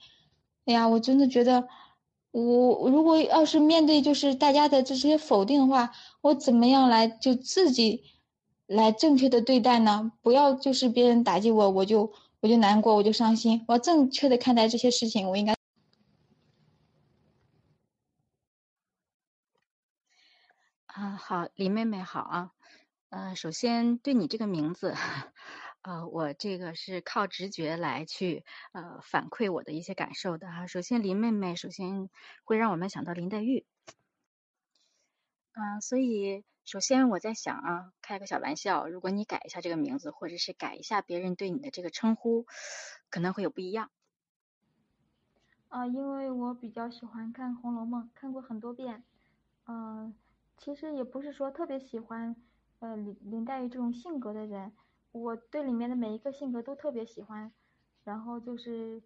[0.65, 1.67] 哎呀，我真的觉得，
[2.29, 8.03] 我如果要是面对就是大家的这些否定的话，我怎么样来就自己
[8.67, 10.11] 来正确的对待呢？
[10.21, 12.13] 不要就是别人打击我，我就
[12.43, 13.63] 我就难过，我就伤心。
[13.69, 15.56] 我要正确的看待这些事情，我应该。
[20.88, 22.51] 啊，好，李妹妹好啊。
[23.12, 24.93] 嗯，首先对你这个名字。
[25.84, 30.67] 呃，我这个是靠直觉来去呃反馈我的一些感受的哈。
[30.67, 32.10] 首先，林妹妹首先
[32.43, 33.65] 会让我们想到林黛玉，
[35.53, 42.45] 嗯，所以首先我在想啊，开个小玩笑，如果你改一下这个名字，或者是改一下别人对你的这个称呼，
[43.10, 43.91] 可能会有不一样。
[45.67, 49.04] 啊，因为我比较喜欢看《红楼梦》，看过很多遍，
[49.67, 50.15] 嗯，
[50.58, 52.36] 其实也不是说特别喜欢
[52.80, 54.71] 呃林林黛玉这种性格的人。
[55.12, 57.52] 我对里面的每一个性格都特别喜欢，
[58.04, 59.04] 然后就是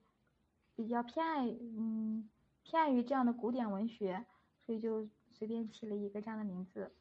[0.75, 2.29] 比较偏爱，嗯，
[2.63, 4.25] 偏爱于这样的古典文学，
[4.65, 6.93] 所以就随便起了一个这样的名字。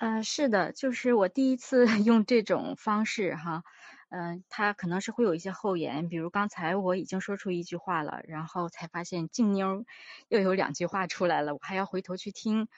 [0.00, 3.64] 嗯，是的，就是我第一次 用这种方式哈，
[4.10, 9.84] 嗯，它可能是会有一些后言，比如刚才我已经说出一句话了，然后才发现静妞
[10.28, 12.68] 又有两句话出来了，我还要回头去听，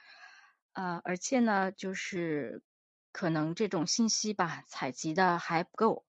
[0.72, 2.62] 呃，而且呢，就是。
[3.12, 6.04] 可能这种信息吧，采集的还不够。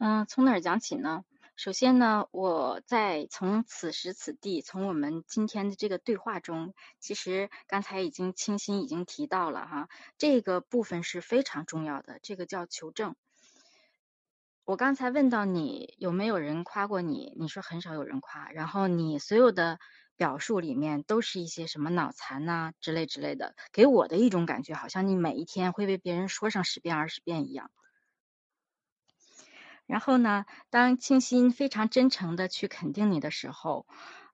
[0.00, 1.24] 嗯，从哪儿讲起呢？
[1.56, 9.88] 首先呢，我在从此时此地，从我们今天的这个对话中，其实刚才已经清新已经提到了哈，
[10.18, 13.14] 这个部分是非常重要的，这个叫求证。
[14.64, 19.78] 我刚才问到你有没有人夸过你，你说很少有人夸，然后你所有的。
[20.16, 27.72] 表述里面都是一些什么脑残呐之类之类的，给我的一种感觉，好像你每一天会被别人说上十遍二十遍一样。
[29.86, 33.86] 然后呢，当清新非常真诚的去肯定你的时候，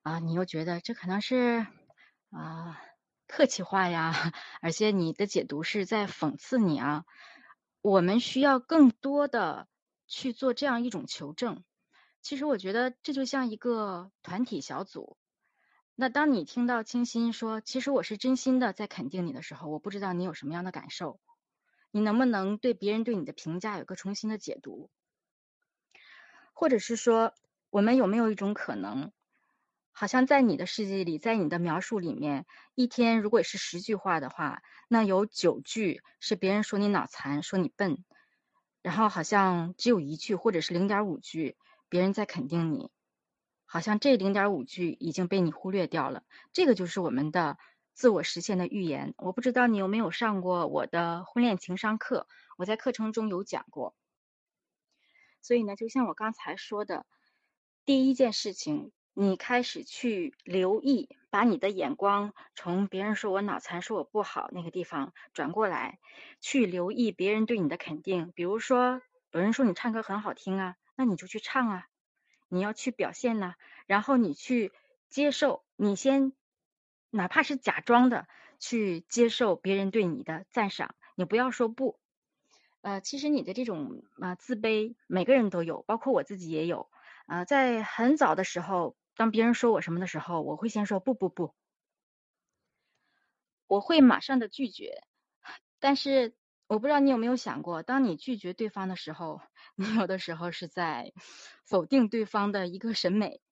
[0.02, 1.66] 啊，你又觉得这可能是
[2.30, 2.80] 啊
[3.26, 4.32] 客气话呀，
[4.62, 7.04] 而且你的解读是在讽刺你啊。
[7.82, 9.66] 我们需要更多的
[10.06, 11.64] 去做这样一种求证。
[12.22, 15.16] 其实我觉得这就像一个团体小组。
[15.94, 21.20] 那当你听到清新说“其实我是真心的在肯定你”的时候，我不知道你有什么样的感受？
[21.90, 24.90] 你能不能对别人对你的评价有个重新的解读？
[26.60, 27.32] 或者是说，
[27.70, 29.12] 我们有没有一种可能，
[29.92, 32.44] 好像在你的世界里，在你的描述里面，
[32.74, 38.04] 一天如果是十句话的话，那有九句是别人说你脑残，说你笨，
[38.82, 41.56] 然后好像只有一句或者是零点五句
[41.88, 42.90] 别人在肯定你。
[43.64, 47.56] 好像这零点五句已经被你忽略掉了，这个就是我们的
[47.94, 49.14] 自我实现的预言。
[49.16, 52.26] 我不知道你有没有上过我的婚恋情商课，
[52.58, 53.94] 我在课程中有讲过。
[55.42, 57.06] 所以呢，就像我刚才说的，
[57.84, 65.98] 第一件事情，你开始去留意，把你的眼光从别人说我脑残、说我不好那个地方转过来，
[66.40, 68.32] 去留意别人对你的肯定。
[68.34, 71.86] 比如说，有人说你唱歌很好听啊，那你就去唱啊。
[72.48, 73.54] 你要去表现呢，
[73.86, 74.72] 然后你去
[75.08, 76.32] 接受，你先
[77.10, 78.26] 哪怕是假装的
[78.58, 81.98] 去接受别人对你的赞赏，你不要说不。
[82.84, 86.88] 呃，其实你的这种啊自卑，每个人都有，包括我自己也有。
[87.26, 91.54] 啊，在很早的时候，当别人说我什么的时候，我会先说不不不，
[93.68, 95.02] 我会马上的拒绝，
[95.80, 96.34] 但是。
[96.68, 99.40] 我不知道你有没有想过，当你拒绝对方的时候，
[99.76, 101.12] 你有的时候是在
[101.66, 103.42] 否定对方的一个审美，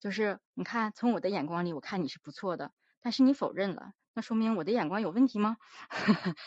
[0.00, 5.56] 就是你看，从我的眼光里，我看你是不错的，但是你否认了，那说明我的眼光有问题吗？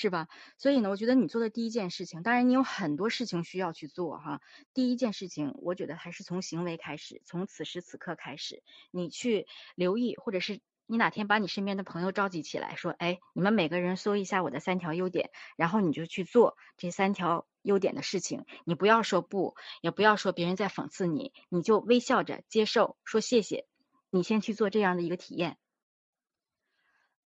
[0.00, 0.28] 是吧？
[0.56, 4.40] 所以呢，我觉得你做的第一件事情，当然你有很多事情需要去做哈。
[4.72, 10.60] 第一件事情，我觉得还是从行为开始，从此时此刻开始，你去留意，或者是。
[10.92, 18.44] 你哪天把你身边的朋友召集起来，说：“哎，你们每个人说一下我的三条优点，然后你就去做这三条优点的事情。
[18.64, 23.68] 你不要说不，也不要说别人在讽刺你，你就微笑着接受，说谢谢。
[24.10, 25.58] 你先去做这样的一个体验。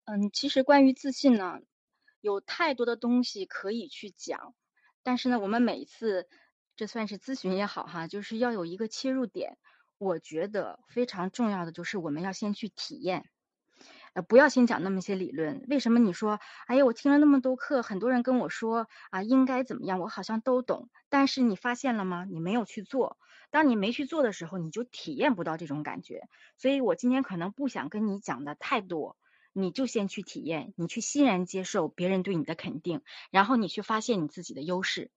[0.04, 1.60] 嗯，其实关于自信呢，
[2.24, 4.54] 有太多的东西可以去讲，
[5.02, 6.26] 但是呢，我们每一次
[6.74, 9.58] 这算是咨询也好哈，就是要有一个切入点。
[9.98, 13.26] 我觉得非常重要的就是我们要先去体验。
[14.14, 15.66] 呃，不要先讲那么些理论。
[15.68, 20.88] 为什么你说，哎呀，我听了那么多课，很多人跟我说啊，应该怎么样，我好像都懂。
[21.10, 22.24] 但是你发现了吗？
[22.24, 23.18] 你没有去做。
[23.50, 26.22] 当你没去做的时候，你就体验不到这种感觉。
[26.56, 29.18] 所以我今天可能不想跟你讲的太多，
[29.54, 35.10] 你就先去体验，你去欣然接受别人对你的肯定，然后你去发现你自己的优势。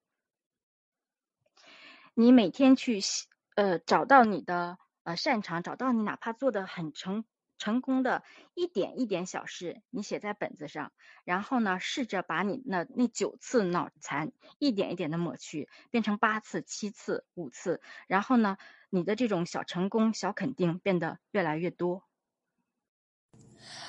[2.13, 3.01] 你每天去
[3.55, 7.25] 呃找到你的呃擅长，找到你哪怕做的很成。
[7.59, 8.23] 成功的
[8.53, 10.91] 一点一点小事，你写在本子上，
[11.23, 18.57] 然后呢，试着把你那那九次脑残一点一点的抹去，变成八次、七次、五次，然后呢，
[18.91, 22.03] 你的这种小成功、小肯定变得越来越多。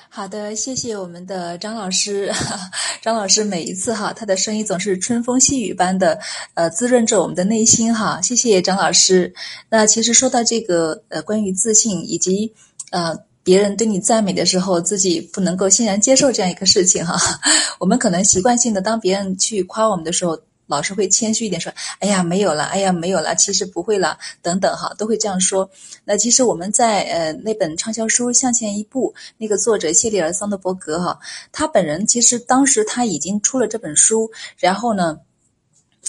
[0.09, 2.31] 好的，谢谢我们的张老师。
[3.01, 6.19] 张老师每一次哈，他的声音总是春风细雨般的，
[6.55, 8.19] 呃，滋润着我们的内心哈。
[8.21, 9.33] 谢谢张老师。
[9.69, 12.53] 那其实说到这个呃，关于自信以及
[12.91, 13.17] 呃。
[13.41, 17.17] 别人对你赞美的时候，自己不能够欣然接受这样一个事情哈。
[17.79, 25.69] 我们可能习惯性的，当别人去夸我们的时候，老师会谦虚一点说：“哎呀，没有了，哎呀，没有了，其实不会了，等等哈，都会这样说。”
[26.05, 31.19] 那其实我们在呃那本畅销书《向前一步》那个作者谢里尔·桑德伯格哈，
[31.51, 35.19] 他本人其实当时他已经出了这本书，然后呢。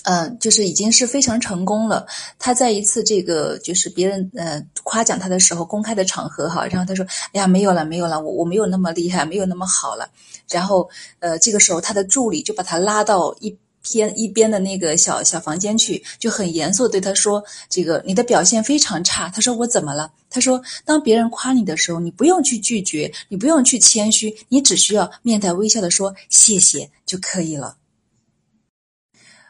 [0.04, 2.06] 嗯，就是已经是非常成功了。
[2.38, 10.08] 他在一次这个就是别人呃夸奖他的时候，公开的场合哈，然后他说：“哎呀，没有了，没有了，我我没有那么厉害，没有那么好了。”
[10.48, 27.76] 然后呃，这个时候他的助理就把他拉到一偏一边的那个小小房间去，就很严肃对他说：“这个你的表现非常差。”他说：“我怎么了？”他说：“当别人夸你的时候，你不用去拒绝，你不用去谦虚，你只需要面带微笑的说谢谢就可以了。”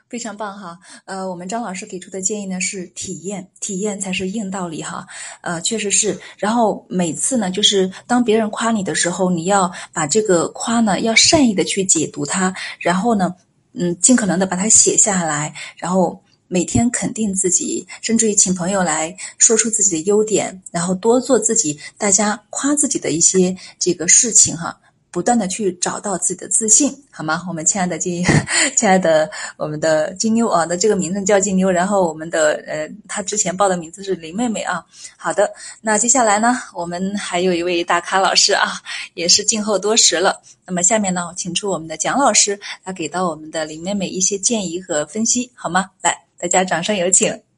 [0.09, 5.07] 非常棒哈，呃，我们张老师给出的建议呢是体验，体验才是硬道理哈，
[5.40, 6.19] 呃，确实是。
[6.37, 13.33] 然后每次呢，就是当别人夸你的时候，你要把这个夸呢，要善意的去解读它，然后呢，
[13.73, 24.80] 嗯，尽可能的把它写下来，然后每天肯定自己，甚至于请朋友来说出自己的优点，然后多做自己大家夸自己的一些这个事情哈。
[25.11, 27.44] 不断的去找到自己的自信，好吗？
[27.49, 28.25] 我们亲爱的金，
[28.77, 34.85] 亲爱的我们的金妞啊，的这个名字叫金妞，然后我们的呃，她之前报的名字是林妹妹啊。
[35.16, 38.81] 好的，那接下来呢，我们还有一位大咖老师啊，
[39.14, 40.40] 也是静候多时了。
[40.64, 45.90] 那么下面呢，请出我们的蒋老师来给到我们的林妹妹一些建议和分析，好吗？
[46.03, 47.50] 来，大家掌声有请。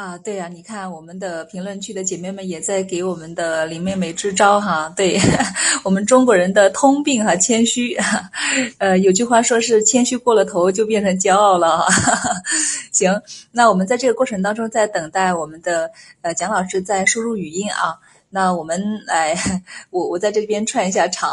[0.00, 4.90] 啊，对呀，你看我们的评论区的姐妹们也在给我们的林妹妹支招哈。
[4.96, 5.20] 对
[5.84, 7.94] 我们中国人的通病哈，谦虚。
[8.78, 11.92] 呃，有句话说是谦虚过了头就变成骄傲了哈。
[12.92, 13.20] 行，
[13.52, 15.90] 那我们在这个过程当中在等待我们的
[16.22, 17.98] 呃蒋老师在输入语音啊。
[18.30, 19.36] 那我们来，
[19.90, 21.30] 我我在这边串一下场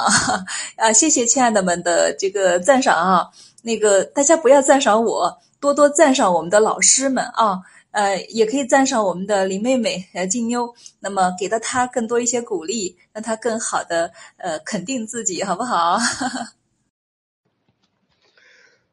[0.76, 0.92] 啊。
[0.92, 3.30] 谢谢亲爱的们的这个赞赏啊。
[3.62, 7.62] 那个大家不要赞赏我，多多赞赏我们的老师们啊。
[7.92, 15.98] 呃，也可以赞赏我们的林妹妹，呃，静妞，那么给到她更多一些鼓励，让她更好的呃肯定自己，好不好？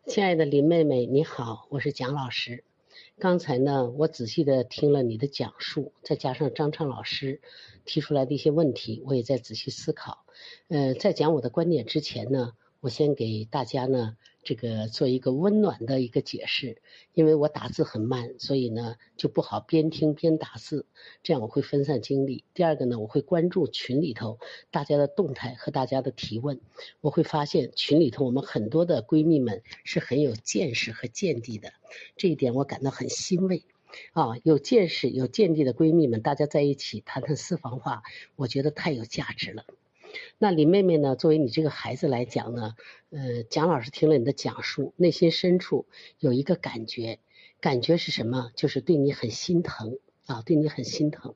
[0.07, 2.63] 亲爱的林妹妹，你好，我是蒋老师。
[3.19, 7.41] 刚才呢，我仔细的听了你的讲述，再加上张畅老师
[7.85, 10.25] 提出来的一些问题，我也在仔细思考。
[10.69, 12.53] 呃，在讲我的观点之前呢，
[12.85, 14.15] 我先给大家呢。
[14.43, 16.77] 这个做一个温暖的一个解释，
[17.15, 20.85] 因为我打字很慢，所以呢就不好边听边打字，
[21.23, 22.45] 这样我会分散精力。
[22.53, 24.39] 第二个呢，我会关注群里头
[24.71, 26.61] 大家的动态和大家的提问，
[27.01, 31.73] 我会发现群里头我们很多的闺蜜们是很有见识和见地的，
[32.19, 33.65] 这一点我感到很欣慰。
[34.13, 38.03] 啊，有见识有见地的闺蜜们，大家在一起谈谈私房话，
[38.37, 39.65] 我觉得太有价值了。
[40.39, 41.17] 那林妹妹呢？
[41.17, 42.75] 作为你这个孩子来讲呢，
[43.11, 45.87] 呃，蒋老师听了你的讲述，内心深处
[46.19, 47.19] 有一个感觉，
[47.61, 48.51] 感觉是什么？
[48.55, 51.35] 就是对你很心疼啊，对你很心疼。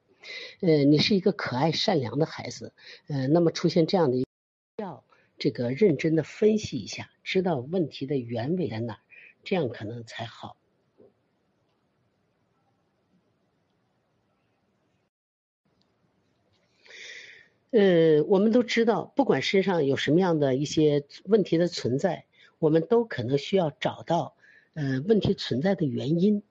[0.61, 2.73] 呃，你是一个可爱善良的孩子，
[3.09, 4.25] 呃，那么出现这样的，
[4.77, 5.05] 要
[5.39, 9.01] 这个认真的分析一下，知道问题的原委在哪，
[9.45, 10.57] 这样可能才好。
[17.71, 22.25] 呃，我们都知道，不管身上有什么样的一些问题的存在，
[22.59, 24.35] 我们都可能需要找到，
[24.73, 26.43] 呃，问题存在的原因。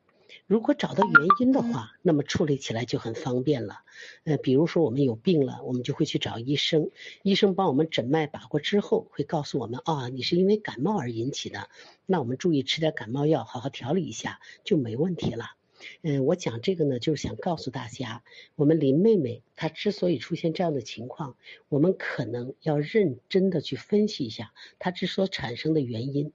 [0.45, 3.79] 如果找到原因的话，那么处理起来就很方便了。
[4.25, 6.91] 呃，比如说我们有病了，我们就会去找医生，
[7.23, 11.69] 医生帮我们诊脉把过之后，会告诉我们啊，你是因为感冒而引起的，
[12.05, 15.45] 那我们注意吃点感冒药，好好调理一下就没问题了。
[16.01, 18.23] 嗯，我讲这个呢，就是想告诉大家，
[18.55, 21.35] 我们林妹妹她之所以出现这样的情况，
[21.69, 26.31] 我们可能要认真的去分析一下她之所产生的原因。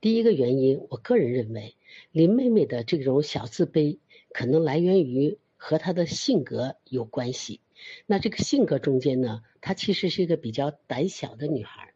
[0.00, 1.76] 第一个原因，我个人认为，
[2.10, 3.98] 林妹妹的这种小自卑，
[4.30, 7.60] 可能来源于和她的性格有关系。
[8.04, 11.93] 那这个性格中间呢，她其实是一个比较胆小的女孩。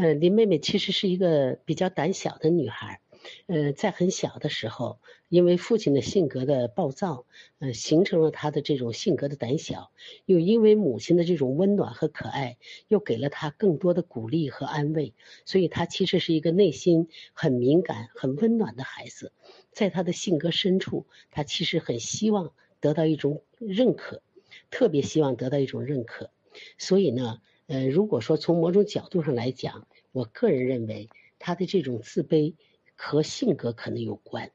[0.00, 3.00] 呃，林妹妹其实是一个比较胆小的女孩，
[3.48, 7.26] 呃，在很小的时候，因为父亲的性格的暴躁，
[7.58, 9.90] 呃，形成了她的这种性格的胆小，
[10.24, 19.32] 又因为母亲的这种温暖和可爱，又给了她更多的鼓励和安慰，所以她其实是一个内心很敏感、很温暖的孩子，
[19.72, 24.22] 在她的性格深处，她其实很希望得到一种认可，
[24.70, 26.30] 特别希望得到一种认可，
[26.78, 27.40] 所以呢。
[27.68, 32.54] 呃，如果说从某种角度上来讲，我个人认为他的这种自卑
[32.96, 34.50] 和性格可能有关。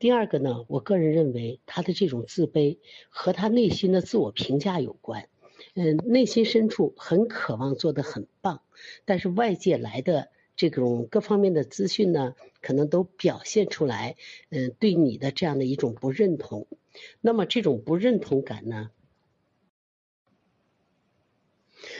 [0.00, 2.78] 第二个呢，我个人认为他的这种自卑
[3.10, 5.28] 和他内心的自我评价有关。
[5.74, 8.62] 嗯，内心深处很渴望做得很棒，
[9.04, 14.16] 但是外界来的这种各方面的资讯呢，可能都表现出来，
[14.48, 16.66] 嗯，对你的这样的一种不认同。
[17.20, 18.90] 那么这种不认同感呢？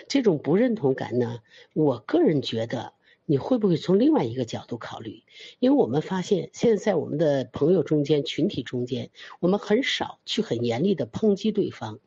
[0.08, 1.40] 这种不认同感呢，
[1.72, 2.92] 我个人觉得
[3.26, 5.22] 你会不会从另外一个角度考虑？
[5.58, 12.00] 因为我们发现现在在我们的朋友中间、群体中间，我们很少去很严厉的抨击对方，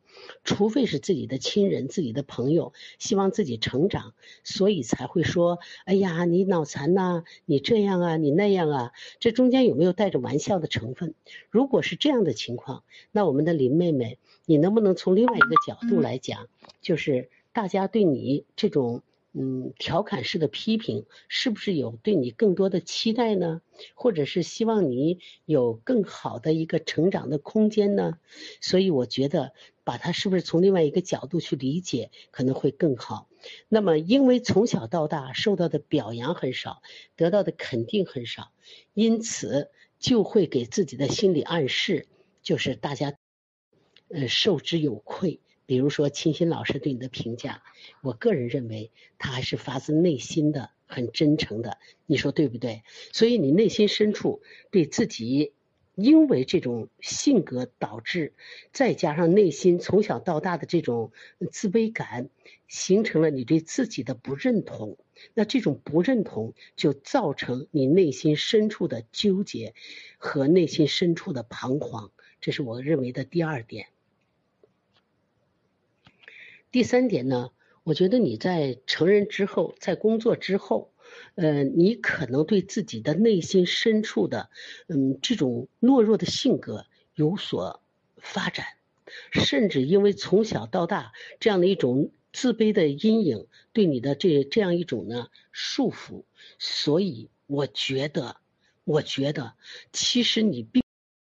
[0.44, 4.12] 除非是自己的亲人、自己的朋友希望自己成长，
[4.44, 11.14] 所以才会说：“哎呀，你脑残呐，你这样啊，你那样啊。”这中间有没有带着玩笑的成分？
[11.48, 16.48] 如果是这样的情况，那我们的林妹妹，你能不能从另外一个角度来讲，
[16.82, 17.30] 就是？
[17.54, 19.02] 大家对你这种
[19.32, 23.62] 嗯调侃式的批评，是不是有对你更多的期待呢？
[23.94, 28.18] 或者是希望你有更好的一个成长的空间呢？
[28.60, 29.52] 所以我觉得
[29.84, 33.28] 把它是不是从另外一个角度去理解，可能会更好。
[33.68, 36.82] 那么因为从小到大受到的表扬很少，
[37.14, 38.52] 得到的肯定很少，
[38.94, 42.08] 因此就会给自己的心理暗示，
[42.42, 43.14] 就是大家
[44.08, 45.40] 呃受之有愧。
[45.66, 47.62] 比如说，清新老师对你的评价，
[48.02, 52.82] 我个人认为他还是发自内心的、很真诚的，你说对不对？
[53.12, 55.52] 所以你内心深处对自己，
[55.94, 58.34] 因为这种性格导致，
[58.72, 61.12] 再加上内心从小到大的这种
[61.50, 62.28] 自卑感，
[62.68, 64.98] 形成了你对自己的不认同。
[65.32, 69.72] 那这种不认同就造成你内心深处的纠结
[70.18, 72.10] 和内心深处的彷徨，
[72.40, 73.86] 这是我认为的第二点。
[76.74, 77.52] 第三点呢，
[77.84, 80.90] 我觉得你在成人之后，在工作之后，
[81.36, 84.50] 呃，你可能对自己的内心深处的，
[84.88, 87.80] 嗯，这种懦弱的性格有所
[88.16, 88.66] 发展，
[89.30, 96.24] 甚至因为从小到大这样的一种自卑的阴影对你的这这样一种呢束缚，
[96.58, 98.38] 所以我觉得，
[98.82, 99.54] 我觉得
[99.92, 100.82] 其实你并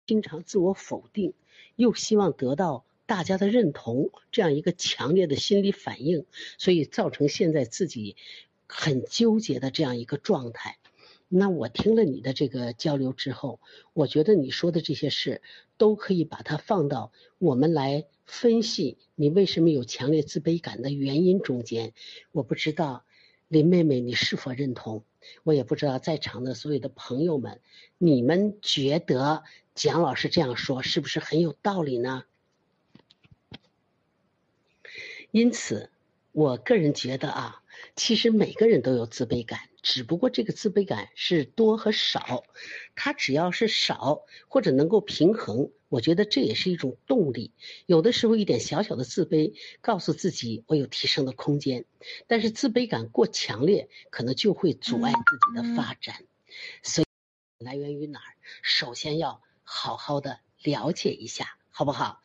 [0.05, 1.33] 经常自我否定，
[1.77, 2.83] 又希望得到。
[3.07, 6.25] 大家的认同，这样一个强烈的心理反应，
[6.59, 8.15] 所以造成现在自己
[8.67, 10.77] 很纠结的这样一个状态。
[11.29, 13.59] 那我听了你的这个交流之后，
[13.93, 15.41] 我觉得你说的这些事
[15.77, 21.93] 都可以把它放到我们来分析你为什么有强烈自卑感的原因中间。
[22.31, 23.03] 我不知道
[23.47, 25.03] 林妹妹你是否认同？
[25.43, 27.59] 我也不知道在场的所有的朋友们，
[27.97, 29.43] 你们觉得
[29.75, 32.23] 蒋老师这样说是不是很有道理呢？
[35.37, 35.91] 因此，
[36.31, 37.61] 我个人觉得啊，
[37.95, 42.43] 其实每个人都有自卑感，只不过这个自卑感是多和少。
[42.95, 47.53] 它只要是少或者能够平衡，我觉得这也是一种动力。
[47.85, 51.85] 有的时候一点小小的自卑，告诉自己我有提升的空间。
[52.25, 56.23] 但是自卑感过强烈，可能就会阻碍自己的发展。
[56.81, 58.33] 所以来源于哪儿？
[58.63, 62.23] 首先要好好的了解一下，好不好？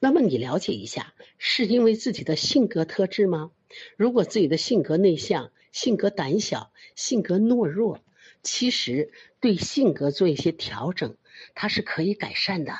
[0.00, 3.50] 那么你了解一下，是因为自己的性格特质吗？
[3.96, 8.00] 如果自己的性格内向、性格胆小、性格懦弱，
[8.42, 11.16] 其实对性格做一些调整，
[11.54, 12.72] 它是可以改善的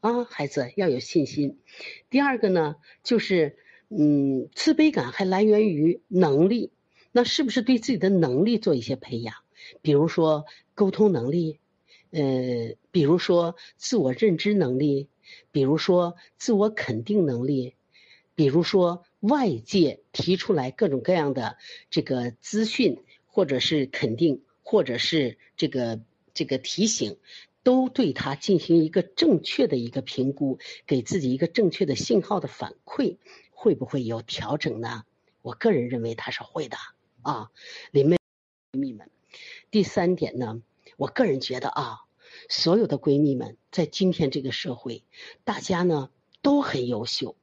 [0.00, 1.58] 啊，孩子要有信心。
[2.10, 3.56] 第二个呢，就是
[3.88, 6.70] 嗯，自卑感还来源于能力，
[7.10, 9.34] 那是不是对自己的能力做一些培养？
[9.80, 10.44] 比如说
[10.74, 11.58] 沟通能力，
[12.10, 15.08] 呃，比如说自我认知能力，
[15.50, 17.74] 比如说自我肯定能力，
[18.34, 21.56] 比如说外界提出来各种各样的
[21.90, 26.00] 这个资讯，或者是肯定，或者是这个
[26.34, 27.18] 这个提醒。
[27.64, 33.18] 都对他进行一个正确的一个评估，给自己一个正确的信号的反馈，
[33.50, 35.04] 会不会有调整呢？
[35.42, 36.78] 我个人认为他是会的
[37.20, 37.50] 啊，
[37.90, 38.16] 林妹
[38.72, 39.10] 蜜们。
[39.70, 40.62] 第三点呢，
[40.96, 42.06] 我个人觉得啊，
[42.48, 45.04] 所有的闺蜜们在今天这个社会，
[45.44, 46.10] 大家呢
[46.42, 47.36] 都很优秀，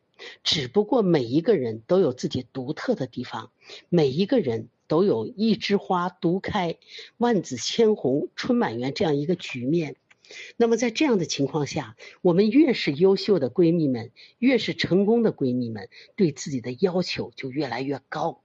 [0.43, 3.51] 只不过每一个人都有自己独特的地方，
[3.89, 4.67] 每一个人。
[4.87, 6.77] 都有一枝花独开，
[7.17, 9.95] 万紫千红，春满园这样一个局面。
[10.57, 18.43] 那么在这样的情况下，我们越是优秀的闺蜜们，越是成功的闺蜜们，对自己的要求就越来越高。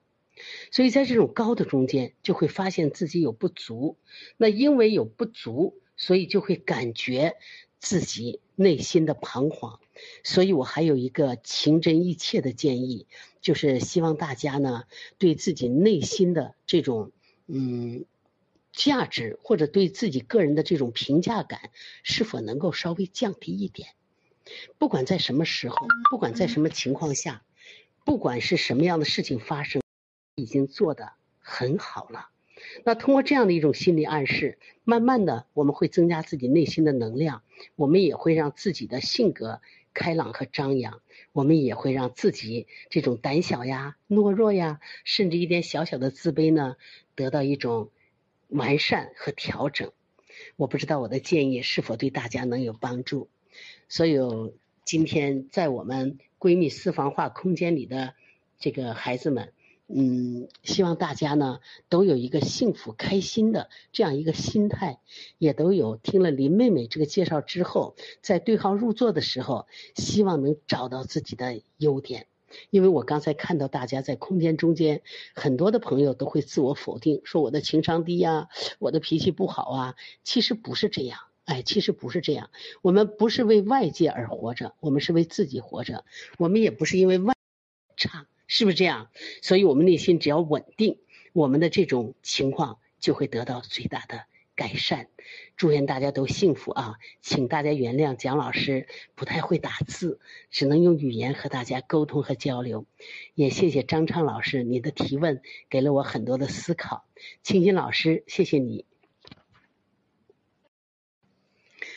[0.70, 3.98] 所以在这种高的中间，就会发现自己有不足。
[4.38, 7.36] 那因为有不足，所以就会感觉
[7.78, 9.78] 自己内心的彷徨。
[10.24, 13.06] 所以我还有一个情真意切的建议，
[13.40, 14.84] 就是希望大家呢，
[15.18, 17.12] 对自己内心的这种
[17.46, 18.04] 嗯。
[18.72, 21.70] 价值或者对自己个人的这种评价感，
[22.04, 23.88] 是否能够稍微降低一点？
[24.78, 27.42] 不管在什么时候，不管在什么情况下，
[28.04, 29.82] 不管是什么样的事情发生，
[30.36, 32.28] 已经做得很好了。
[32.84, 37.42] 那通过这样的一种心理暗示，慢慢的我们会增加自己内心的能量，
[37.76, 39.60] 我们也会让自己的性格
[39.94, 41.00] 开朗和张扬，
[41.32, 46.76] 我们也会让自己这种胆小呀、懦弱呀，甚至一点小小的自卑呢，
[47.14, 47.90] 得到一种。
[48.52, 49.92] 完善和调整，
[50.56, 53.28] 我不知道我的建议是否对大家能有帮助。
[53.88, 58.12] 所有今天在我们闺蜜私房话空间里的
[58.58, 59.52] 这个孩子们，
[59.92, 65.00] 嗯，希望大家呢都有一个幸福开心的这样一个心态，
[65.38, 69.66] 也都有听了林妹妹这个介绍之后，在对号入座的时候，
[69.96, 72.26] 希望能找到自己的优点。
[72.70, 75.02] 因为我刚才看到大家在空间中间，
[75.34, 78.48] 很多的朋友都会自我否定，说我的情商低呀，
[78.80, 79.94] 我的脾气不好啊。
[80.24, 82.50] 其实不是这样，哎，其实不是这样。
[82.82, 86.04] 我们不是为外界而活着，我们是为自己活着。
[86.38, 87.34] 我们也不是因为外
[87.96, 89.10] 差，是不是这样？
[89.42, 90.98] 所以我们内心只要稳定，
[91.32, 94.24] 我们的这种情况就会得到最大的。
[94.56, 95.08] 改善，
[95.56, 96.96] 祝愿大家都幸福啊！
[97.22, 100.18] 请大家原谅蒋老师不太会打字，
[100.50, 102.86] 只能用语言和大家沟通和交流。
[103.34, 105.40] 也谢谢张畅老师，你的提问
[105.70, 107.06] 给了我很多的思考。
[107.44, 108.84] 清新老师，谢谢你。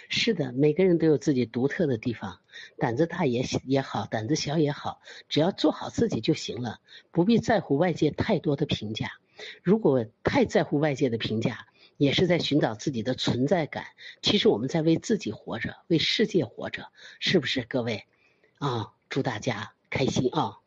[0.08, 2.39] 是的，每个人都有自己独特的地方，
[2.78, 6.80] 胆子大也也好，胆子小也好，只要做好自己就行了，
[7.12, 9.12] 不必在乎外界太多的评价。
[9.62, 13.86] 如果太在乎外界的评价，也是在寻找自己的存在感。
[14.22, 16.88] 其实我们在为自己活着，为世界活着，
[17.20, 18.06] 是不是各位？
[18.60, 20.60] 啊，祝大家开心啊！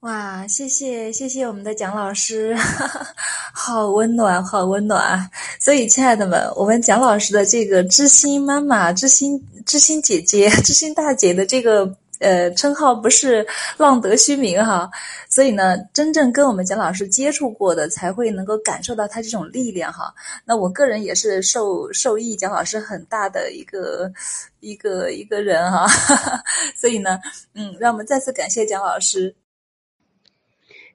[0.00, 2.56] 哇，谢谢谢谢我们的蒋老师，
[3.52, 5.30] 好温暖，好温暖啊。
[5.58, 11.96] 所以，亲爱的们，我们蒋老师的这个知心妈妈、知心知心姐姐、 知心大姐的这个。
[12.20, 13.46] 呃，称号不是
[13.78, 14.90] 浪得虚名哈，
[15.30, 20.12] 所以呢，真正跟我们蒋老师接触过的，才会能够感受到他这种力量哈。
[20.44, 24.12] 那我个人也是受受益蒋老师很大的一个
[24.60, 25.86] 一个一个人哈，
[26.78, 27.18] 所以呢，
[27.54, 29.34] 嗯，让我们再次感谢蒋老师，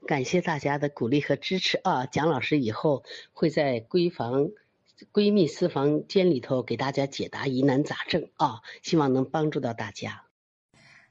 [0.06, 2.06] 感谢大家的鼓励和支持啊！
[2.06, 3.04] 蒋老师以后
[3.34, 4.50] 会在闺房
[5.12, 10.26] 闺蜜私房间里头给大家解答疑难杂症啊，希望能帮助到大家。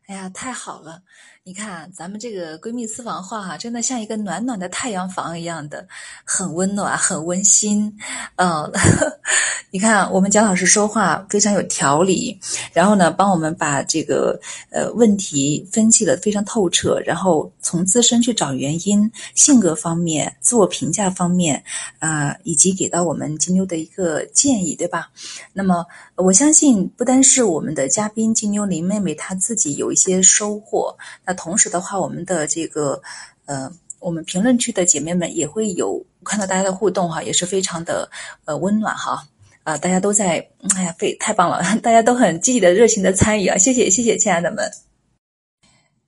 [0.06, 1.02] 哎呀，太好了！
[1.46, 5.86] 你看，咱们这个闺蜜私房话哈，真的像一个暖暖的太阳房一样的，
[6.24, 7.94] 很温暖，很温馨。
[8.36, 8.72] 嗯，
[9.70, 12.40] 你看，我们蒋老师说话非常有条理，
[12.72, 14.40] 然后呢，帮我们把这个
[14.70, 21.62] 呃问题分析的非常透彻，然后从自身去找原因，性格方面、自我评价方面
[21.98, 25.10] 啊，以及给到我们金妞的一个建议，对吧？
[25.52, 25.84] 那么，
[26.14, 29.92] 我相信不单是我们的嘉宾金妞林妹妹她自己有。
[29.92, 30.96] 一些收获。
[31.24, 33.00] 那同时的话，我们的这个
[33.46, 33.70] 呃，
[34.00, 38.10] 我们评论区的姐妹们也会有看到大家的互动哈，也是非常的
[38.44, 39.26] 呃温暖哈
[39.62, 44.70] 啊，大家都在哎呀，非太棒了， 大家都很积极的、热情的参与啊，谢谢谢谢，亲爱的们。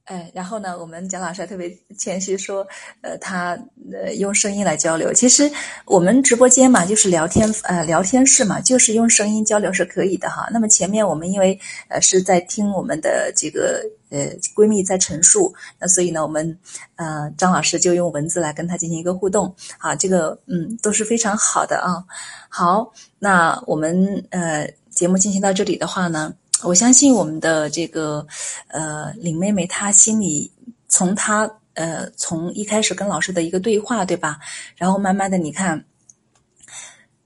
[0.07, 2.65] 哎，然后呢，我们蒋老师还特别谦虚说，
[3.01, 3.59] 呃，他
[3.93, 5.13] 呃用声音来交流。
[5.13, 5.51] 其实
[5.85, 10.49] 我们直播间嘛，就是聊天呃聊天室嘛，就是用声音交流是可以的哈。
[10.53, 16.57] 那么前面我们因为呃是在听我们的这个呃闺蜜在陈述，那所以呢，我们
[16.95, 22.05] 呃张老师就用文字来跟她进行一个互动啊，这个嗯都是非常好的啊。
[22.49, 26.33] 好，那我们呃节目进行到这里的话呢。
[26.65, 28.27] 我相信我们的这个
[28.69, 30.51] 呃林妹妹，她心里
[30.89, 34.39] 从她呃从一开始跟老师的一个对话，对吧？
[34.77, 35.85] 然后慢慢的，你看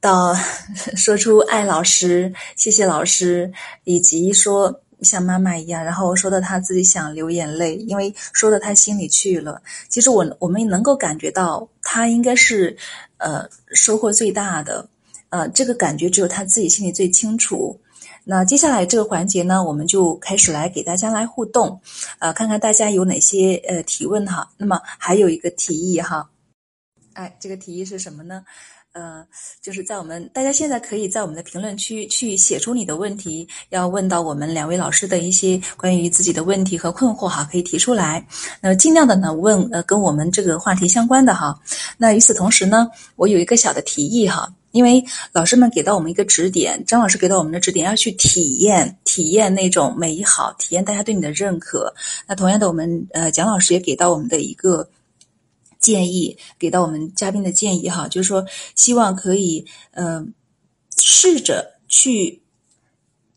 [0.01, 0.35] 到
[0.97, 3.53] 说出爱老师、谢谢老师，
[3.85, 9.63] 以及说像妈妈一样，然后说的她自己想流眼泪，因为说到她心里去了。
[9.89, 12.77] 其实我我们能够感觉到，她应该是
[13.19, 14.89] 呃收获最大的，
[15.29, 17.81] 呃这个感觉只有她自己心里最清楚。
[18.31, 21.81] 那接下来这个环节呢，我们就开始来给大家来互动，
[22.21, 24.49] 呃，看看大家有哪些呃提问哈。
[24.57, 26.31] 那么还有一个提议哈，
[27.15, 28.45] 哎，这个提议是什么呢？
[28.93, 29.27] 呃，
[29.61, 38.25] 就是在我们大家现在可以在我们的评论区去写出你的问题，要问到我们两位老师的一些关于自己的问题和困惑哈，可以提出来。
[38.61, 41.59] 那尽量的呢问呃跟我们这个话题相关的哈。
[41.99, 44.49] 那与此同时呢，我有一个小的提议哈。
[44.73, 51.93] 因为老师们给到我们一个指点，张老师给到我们的指点，要去体验体验那种美好，体验大家对你的认可。
[52.29, 54.89] 那同样的，我们呃蒋老师也给到我们的一个
[55.81, 58.47] 建议，给到我们嘉宾的建议哈，就是说
[58.77, 60.33] 希望可以嗯
[60.97, 62.41] 试着去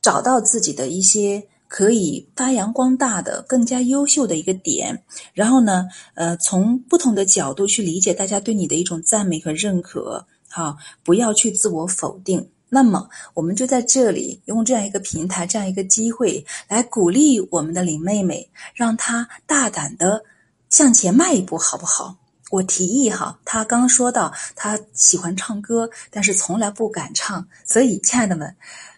[0.02, 5.04] 找到自己的一些可以发扬光大的、更加优秀的一个点，
[5.34, 10.28] 然后呢呃从不同的角度去理解大家对你的一种赞美和认可。
[10.56, 12.48] 好，不要去自我否定。
[12.70, 20.24] 那么，我们就在这里用这样一个平台，这样一个机会来鼓励我们的林妹妹，让她大胆的
[20.70, 22.16] 向前迈一步，好不好？
[22.52, 28.56] 我提议哈，她刚说到她喜欢唱歌，但是从来不敢唱，所以，亲爱的们，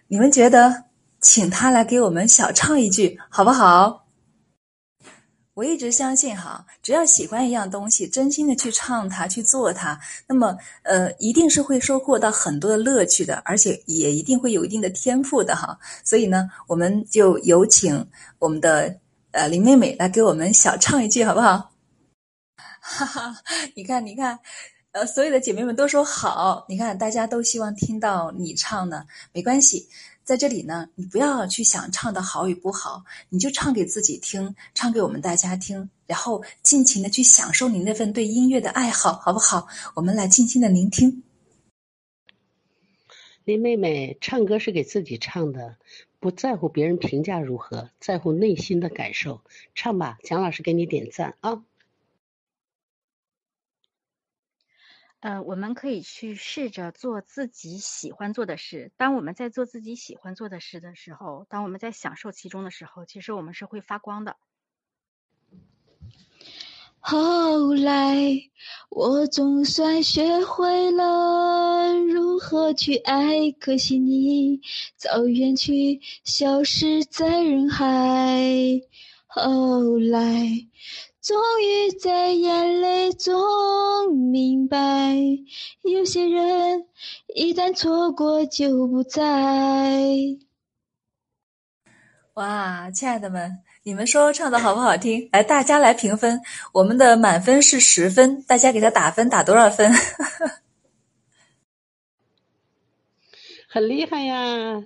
[0.08, 0.84] 你们觉得
[1.22, 4.05] 请她来给我们小唱一句，好不好？
[5.56, 15.78] 我一直相信哈，只要喜欢一样东西，真心的去唱它，去做它，那么呃，一定是会收获到很多的乐趣的，而且也一定会有一定的天赋的哈。
[16.04, 18.06] 所以呢，我们就有请
[18.38, 18.94] 我们的
[19.30, 21.70] 呃林妹妹来给我们小唱一句，好不好？
[22.78, 23.34] 哈哈，
[23.74, 24.38] 你看，你看，
[24.92, 29.88] 呃，所有的姐妹们都说好，你看，大家都希望听到你唱呢，没关系。
[30.26, 39.68] 在这里呢，你不要去想唱的好与不好，你就唱给自己听，唱给我们大家听，然后尽情的去享受你那份对音乐的爱好，好不好？
[39.94, 41.22] 我们来静心的聆听。
[43.44, 45.76] 林妹妹唱歌是给自己唱的，
[46.18, 49.42] 不在乎别人评价如何，在乎内心的感受。
[49.76, 51.62] 唱吧，蒋老师给你点赞啊。
[55.20, 58.92] 呃，我们可以去试着做自己喜欢做的事。
[58.96, 64.36] 当我们在做自己喜欢做的事的时候，当我们在享受其中的时候，其实我们是会发光的。
[67.00, 68.16] 后来，
[68.90, 74.60] 我总算学会了如何去爱，可惜你
[74.96, 78.80] 早远去，消失在人海。
[79.26, 80.68] 后来。
[81.26, 85.12] 终于在眼泪中明白，
[85.82, 86.86] 有些人
[87.34, 89.20] 一旦错过就不再。
[92.34, 95.28] 哇，亲爱的们，你们说唱的好不好听？
[95.32, 96.40] 来，大家来评分。
[96.72, 99.92] 我们的满分是十分，大家给他打分，打多少分？
[103.66, 104.84] 很厉害呀，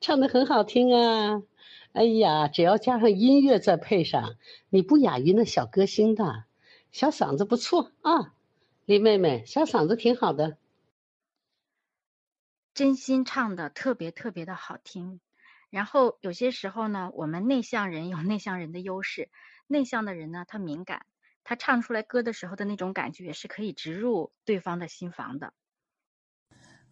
[0.00, 1.42] 唱的很好听啊。
[1.94, 4.34] 哎呀，只要加上音乐再配上，
[4.68, 6.44] 你不亚于那小歌星的，
[6.90, 8.34] 小嗓子不错啊，
[8.84, 10.58] 林妹妹，小嗓子挺好的，
[12.74, 15.20] 真心唱的特别特别的好听。
[15.70, 19.30] 然后有些时候呢，我们内向人有内向人的优势，
[19.68, 21.06] 内向的人呢，他敏感，
[21.44, 25.52] 他唱出来歌的时候的那种感觉是可以植入对方的心房的。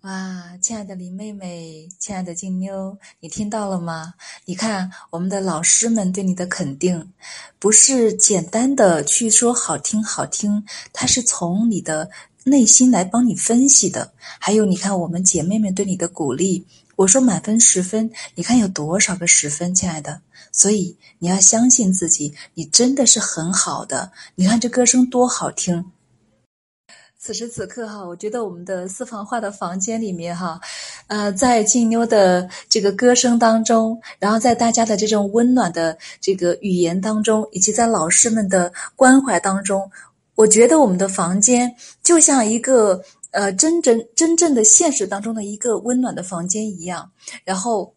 [0.03, 4.15] 哇，亲爱的林妹妹，亲爱的静妞，你听到了吗？
[4.45, 7.13] 你看，我们的老师们对你的肯定，
[7.61, 12.11] 不是简单的去说好听好听，他是从你的
[12.43, 14.13] 内心来帮你分析的。
[14.41, 20.21] 还有，你看我们姐妹们对你的鼓励，我说满分十分，你看有多少个十分，亲爱的。
[20.51, 24.11] 所以你要相信自己，你真的是很好的。
[24.35, 25.93] 你看这歌声多好听。
[27.25, 30.61] 此时此刻哈，我觉得我们的私房话的房间里面哈，
[31.07, 39.89] 呃，在静妞的这个歌声当中，然后在大家的这种温暖的这个语言当中，以及在老师们的关怀当中，
[40.35, 43.01] 我觉得我们的房间就像一个
[43.31, 47.09] 呃真正真正的现实当中的一个温暖的房间一样，
[47.45, 47.95] 然后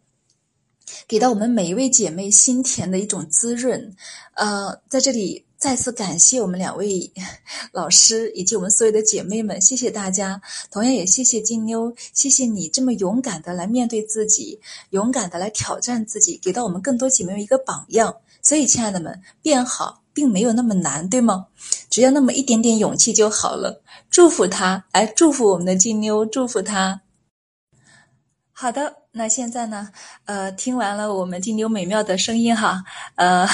[1.08, 3.92] 给到我们每一位姐妹心田的一种滋润。
[4.34, 5.45] 呃，在这里。
[5.66, 7.10] 再次感谢我们两位
[7.74, 10.40] 老师以及我们所有的姐妹们，谢谢大家。
[10.70, 14.60] 同样也谢谢金妞，谢谢你这么勇敢的来面对自己，
[14.90, 18.14] 勇敢的来挑战自己，给到我们更多姐妹们一个榜样。
[18.42, 21.48] 所以，亲爱的们，变好并没有那么难，对吗？
[21.90, 23.82] 只要那么一点点勇气就好了。
[24.08, 27.00] 祝福他，来祝福我们的金妞，祝福他。
[28.52, 29.05] 好的。
[29.18, 29.88] 那现在呢？
[30.26, 33.46] 呃，听完了我们金牛美妙的声音哈，呃，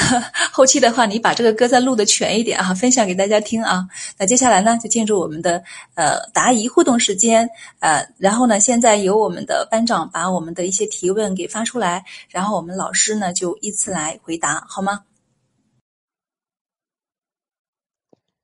[0.53, 3.87] 后期的话你把这个歌再录的全一点啊，分享给大家听啊。
[4.19, 5.63] 那接下来呢，就进入我们的
[5.95, 7.49] 呃答疑互动时间，
[7.79, 15.05] 呃，然后呢，现在由我们的班长把我们的一些提问给发出来，然后我们老师呢就依次来回答，好吗？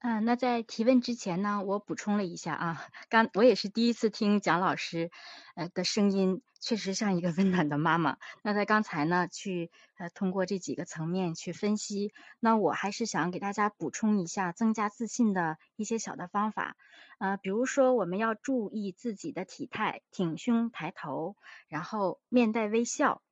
[0.01, 5.11] 嗯，那在提问之前呢，我补充了一下啊，刚我也是第一次听蒋老师
[5.57, 6.43] 呃的声音。
[6.61, 8.19] 确实像一个温暖的妈妈。
[8.43, 16.77] 那在刚才呢，去呃通过这几个层面去分析，那我还是想给大家补充一下增加自信的一些小的方法。
[17.19, 21.37] 呃，比如说我们要注意自己的体态，挺胸抬头，
[21.69, 23.23] 然后面带微笑。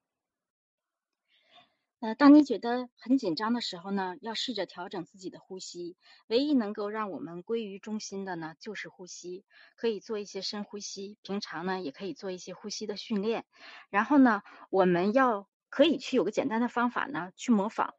[2.01, 5.97] 呃，当你觉得很紧张的时候呢，要试着调整自己的呼吸。
[6.27, 9.45] 唯一能够让我们归于中心的呢，就是呼吸。
[9.77, 13.47] 可以做一些深呼吸，平常呢也可以做一些呼吸的训练。
[13.89, 17.95] 然后呢，我们要可以去有个简单的方法呢，去模仿，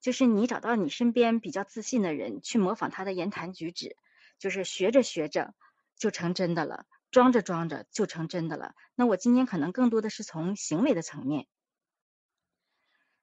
[0.00, 3.96] 就是你找到你身边比较自信的人，去模仿他的言谈举止，
[4.40, 5.54] 就是学着学着
[5.96, 8.74] 就成真的了，装着装着就成真的了。
[8.96, 11.46] 那我今天可能更多的是从行为的层面。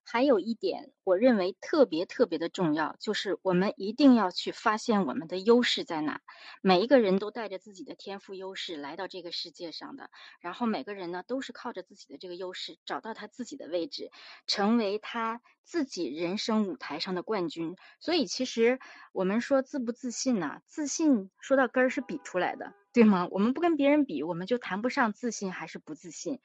[0.10, 6.22] 还有一点，我认为特别特别的重要，就是我们一定要去发现我们的优势在哪。
[6.62, 14.10] 每一个人都带着自己的天赋优势来到这个世界上的，然后每个人呢都是靠着自己的这个优势找到他自己的位置，
[14.48, 17.76] 成为他自己人生舞台上的冠军。
[18.00, 18.80] 所以，其实
[19.12, 20.62] 我们说自不自信呢？
[20.68, 23.28] 自信说到根儿是比出来的，对吗？
[23.30, 26.40] 我们不跟别人比，我们就谈不上自信还是不自信。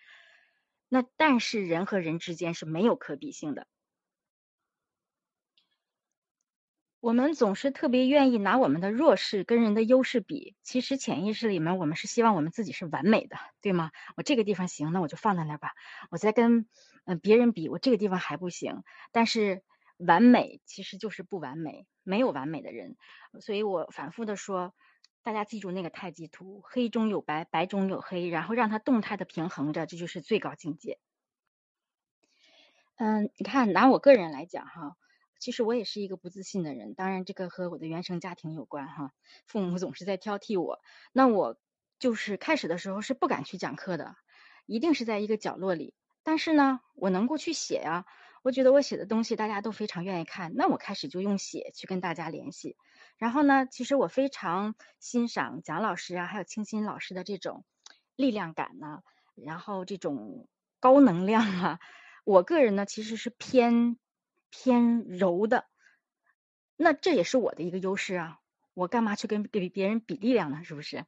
[0.95, 3.67] 那但是人和人之间是没有可比性的。
[7.01, 13.91] 我们总是特别愿意拿我们的弱势跟人的优势比，其实潜意识里面我们是希望我们自己是完美的，对吗？
[14.19, 15.71] 我这个地方行，那我就放在那儿吧。
[16.11, 16.67] 我再跟
[17.07, 18.83] 嗯别人比，我这个地方还不行。
[19.13, 19.63] 但是
[19.97, 22.97] 完美其实就是不完美，没有完美的人。
[23.41, 24.75] 所以我反复的说。
[25.23, 30.99] 大家记住那个太极图，黑中有白，白中有黑，然后让它动态的平衡着，这就是最高境界。
[32.97, 34.97] 嗯，你看，拿我个人来讲哈，
[35.39, 39.13] 其实我也是一个不自信的人，当然这个和我的原生家庭有关哈，
[39.47, 40.81] 父母总是在挑剔我，
[41.13, 41.57] 那我
[41.99, 44.17] 就是开始的时候是不敢去讲课的，
[44.67, 45.95] 一定是在一个角落里，
[46.25, 48.07] 但是呢，我能够去写呀，
[48.43, 52.77] 我觉得我写的东西大家都非常愿意看，那我开始就用写去跟大家联系。
[53.19, 57.65] 然后呢，其实我非常欣赏蒋老师啊，还有清新老师的这种
[58.17, 59.03] 力量感呢，
[59.35, 60.49] 然后这种
[60.81, 61.81] 高能量啊。
[62.25, 63.97] 我个人呢，其实是偏
[64.51, 65.67] 偏柔的，
[66.77, 68.39] 那这也是我的一个优势啊。
[68.75, 70.65] 我干嘛去跟给别人比力量呢？
[70.65, 71.05] 是不是？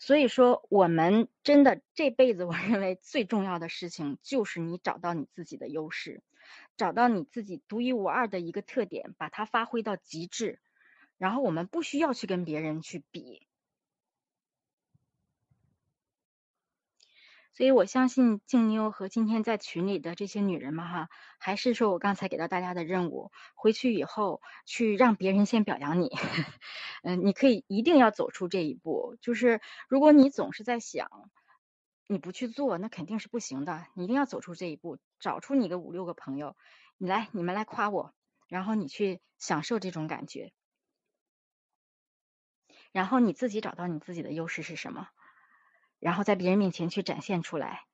[0.00, 6.22] 所以说，我们真的这辈子，我认为最重要的事情就是你找到你自己的优势。
[6.76, 10.60] 找到你自己独一无二的一个特点，把它发挥到极致，
[11.18, 13.46] 然后我们不需要去跟别人去比。
[17.52, 26.10] 所以我相信静妞和今天在群里的这些女人们哈，还是说我刚才给到大家的任务，回去以后去让别人先表扬你。
[27.04, 31.30] 嗯，你可以一定要走出这一步，就是如果你总是在想。
[32.06, 33.86] 你不去做，那肯定是不行的。
[33.94, 36.54] 你一定要走出这一步，找出你个五六个朋友，
[36.98, 38.12] 你来，你们来夸我，
[38.46, 40.52] 然后你去享受这种感觉，
[42.92, 45.08] 然后你自己找到你自己的优势是什么，
[45.98, 47.86] 然后在别人面前去展现出来。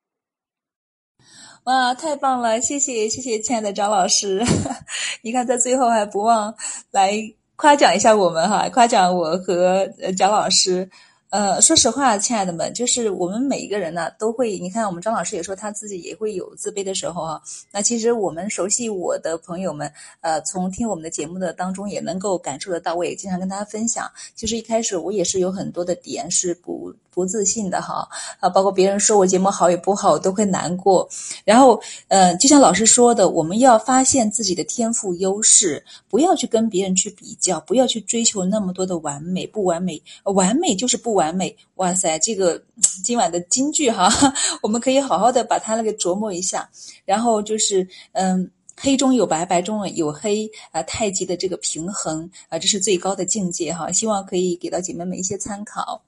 [1.63, 2.59] 哇，太棒了！
[2.59, 4.43] 谢谢，谢谢，亲爱的张老师。
[5.23, 6.53] 你看，在最后还不忘
[6.89, 7.13] 来
[7.55, 10.91] 夸奖一下我们哈，夸奖我和蒋老师。
[11.31, 17.41] 呃，说实话，亲爱的们，就是我们每一个人呢，都会，你看，我们张老师也说他自己也会有自卑的时候啊。
[17.71, 22.95] 那其实我们熟悉我的朋友们，呃，从听我们的节目的当中也能够感受得到。
[22.95, 28.05] 我也经常跟大家分享，其实一开始我也是有很多的点是不不自信的哈，
[28.41, 31.07] 啊，包括别人说我节目好与不好，我都会难过。
[31.45, 41.20] 然后，呃，就像老师说的，我们要发现自己的天赋优势，不要去跟别人去比较，不要去追求那么多的完美，不完美，完美就是不完。
[41.21, 42.17] 完美，哇塞！
[42.17, 42.59] 这个
[43.03, 44.09] 今晚的金句哈，
[44.63, 46.67] 我们可以好好的把它那个琢磨一下。
[47.05, 53.91] 然后就是，嗯，黑中有白，白中有黑啊，太极的这个平衡啊，这是最高的境界哈。
[53.91, 56.03] 希望可以给到姐妹们一些参考。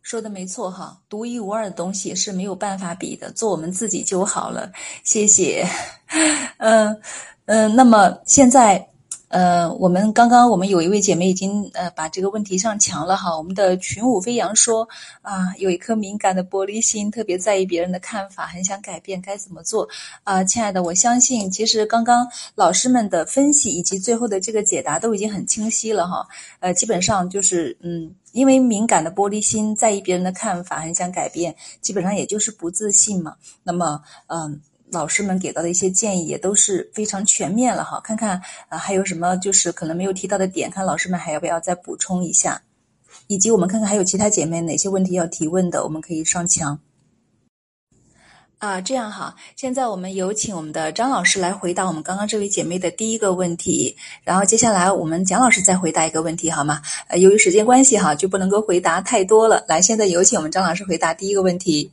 [0.00, 4.72] 说的没错哈，独一无二的东西是没有办法比的，做我们自己就好了。
[5.04, 5.66] 谢谢。
[6.56, 6.98] 嗯
[7.44, 8.86] 嗯，那么现在。
[9.30, 13.38] 呃，我们刚刚我们有一位姐妹已经呃把这个问题上墙了哈。
[13.38, 14.88] 我们的群舞飞扬说
[15.22, 19.88] 啊，有一颗敏感的玻璃心，特别在意别人的看法，很想改变，该怎么做
[20.24, 20.42] 啊？
[20.42, 22.26] 亲爱的，我相信其实刚刚
[22.56, 26.26] 老师们的分析以及最后的这个解答都已经很清晰了哈。
[26.58, 33.36] 呃，基本上就是嗯，因为敏感的玻璃心，在意别人的看法，很想改变，基本上也就是不自信嘛。
[33.62, 34.60] 那么嗯。
[34.92, 42.62] 老师们给到的一些建议也都是非常全面了哈，看看啊还有什么就是可能没有提到的点，看老师们还要不要再补充一下，
[43.26, 46.78] 以及我们看看还有其他姐妹哪些问题要提问的，我们可以上墙。
[48.58, 56.82] 啊，这样哈，现在我们有请我们的张老师来回答我们刚刚这位姐妹的第一个问题，然后接下来我们蒋老师再回答一个问题好吗？
[57.08, 59.64] 呃，由于时间关系哈，就不能够回答太多了。
[59.66, 61.90] 来，现在有请我们张老师回答第一个问题。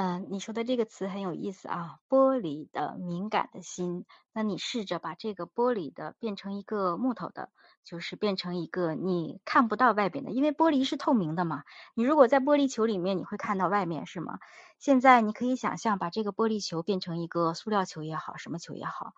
[0.00, 4.06] 嗯，你说的这个词很有意思啊，玻璃的敏感的心。
[4.32, 7.50] 那你试着把这个玻璃的变成一个木头的，
[7.82, 11.64] 就是变成一个你看不到外边的，因为玻璃是透明的嘛。
[11.94, 14.38] 你如果在玻璃球里面，你会看到外面是吗？
[14.78, 19.14] 现在你可以想象把这个玻璃球变成一个塑料球也好，什么球也好。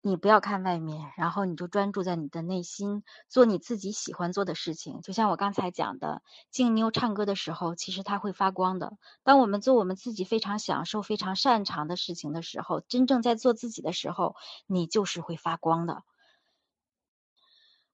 [0.00, 5.00] 你不要看外面，然后你就专注在你的内心，做你自己喜欢做的事情。
[5.02, 8.96] 就像我刚才讲的，静妞唱歌的时候，其实它会发光的。
[9.24, 14.36] 当我们做我们自己非常享受、非常擅长的事情的时候，真正在做自己的时候，
[14.66, 16.02] 你就是会发光的。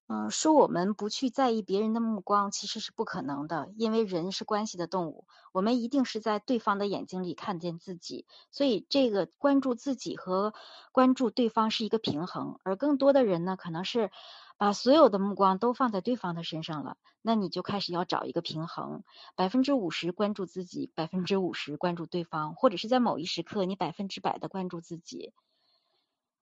[0.07, 10.53] 嗯，说我们不去在意别人的目光，其实是不可能的，因为人是关系的动物，我们一定是在对方的眼睛里看见自己，所以这个关注自己和
[10.91, 12.59] 关注对方是一个平衡。
[12.63, 14.11] 而更多的人呢，可能是
[14.57, 19.03] 把所有的目光都放在对方的身上了，那你就开始要找一个平衡，
[19.35, 25.33] 百分之五十关注自己，百分之五十关注对方，或者是在某一时刻你百分之百的关注自己。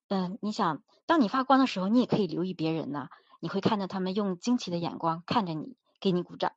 [0.09, 3.07] 嗯，你想，当你发光的时候，你也可以留意别人呢。
[3.44, 6.54] 你会看到他们用惊奇的眼光看着你，给你鼓掌。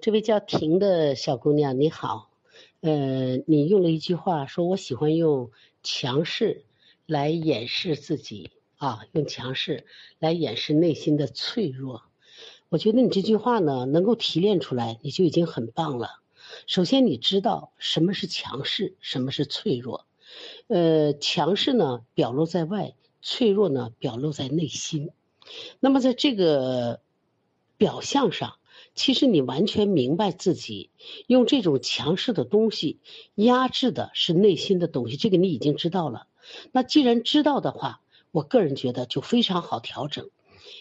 [0.00, 2.30] 这位叫婷的小姑娘，你好。
[2.80, 5.50] 呃，你用了一句话说：“我喜欢用
[5.82, 6.64] 强势
[7.04, 9.84] 来掩饰自己啊，用强势
[10.18, 12.04] 来掩饰内心的脆弱。”
[12.70, 16.22] 我觉得你这句话呢，能够提炼出来，你就已经很棒了。
[16.66, 20.06] 首先，你知道什么是强势，什么是脆弱。
[20.68, 22.94] 呃，强势呢，表露在外。
[23.22, 25.10] 脆弱呢，表露在内心。
[25.80, 27.00] 那么，在这个
[27.76, 28.58] 表象上，
[28.94, 30.90] 其实你完全明白自己
[31.26, 32.98] 用这种强势的东西
[33.34, 35.16] 压制的是内心的东西。
[35.16, 36.26] 这个你已经知道了。
[36.72, 38.00] 那既然知道的话，
[38.30, 40.30] 我个人觉得就非常好调整。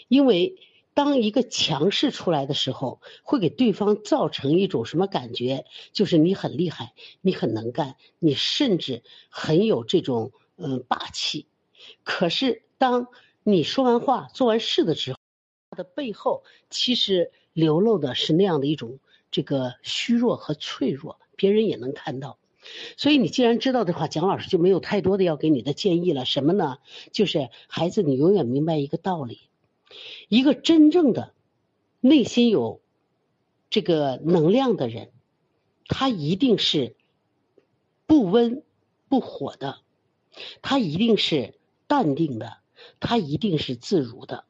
[0.07, 0.55] 因为
[0.93, 5.65] 当一个强势出来的时候，会给对方造成一种什么感觉？
[5.93, 11.47] 就是你很厉害，你很能干，你甚至很有这种嗯霸气。
[12.03, 13.07] 可是，当
[13.43, 15.17] 你说完话、做完事的时候，
[15.75, 18.99] 的背后其实流露的是那样的一种
[19.31, 22.37] 这个虚弱和脆弱，别人也能看到。
[22.97, 26.25] 所以，你既然知道的话，蒋老师就没有太多的要给你的建议了。
[26.25, 26.77] 什么呢？
[27.11, 29.39] 就是孩子，你永远明白一个道理：
[30.27, 31.33] 一个真正的
[32.01, 32.81] 内心有
[33.69, 35.11] 这个能量的人，
[35.87, 36.95] 他一定是
[38.05, 38.63] 不温
[39.07, 39.79] 不火的，
[40.61, 41.55] 他一定是。
[41.89, 42.59] 淡定的，
[42.99, 44.45] 他一定是自如的。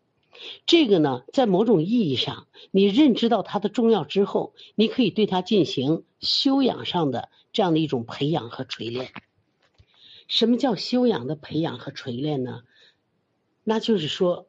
[0.65, 9.11] 这个呢，在某种意义上，你认知到它的重要之后，你可以对它进行修养上的这样的一种培养和锤炼。
[10.27, 12.63] 什么叫修养的培养和锤炼呢？
[13.63, 14.47] 那就是说，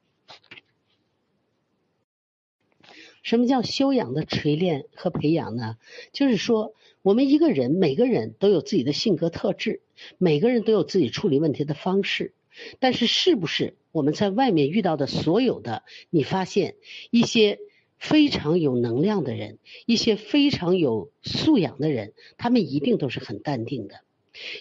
[3.22, 5.76] 什么叫修养的锤炼和培养呢？
[6.12, 9.82] 就是说，我们一个人，每个人都有自己的性格特质，
[10.18, 12.34] 每个人都有自己处理问题的方式。
[12.79, 16.77] 但是是不是我们在外面遇到的所有的，你发现
[17.11, 17.59] 一些
[17.99, 24.01] 非常有能量的人，一些非常有素养的人，他们一定都是很淡定的。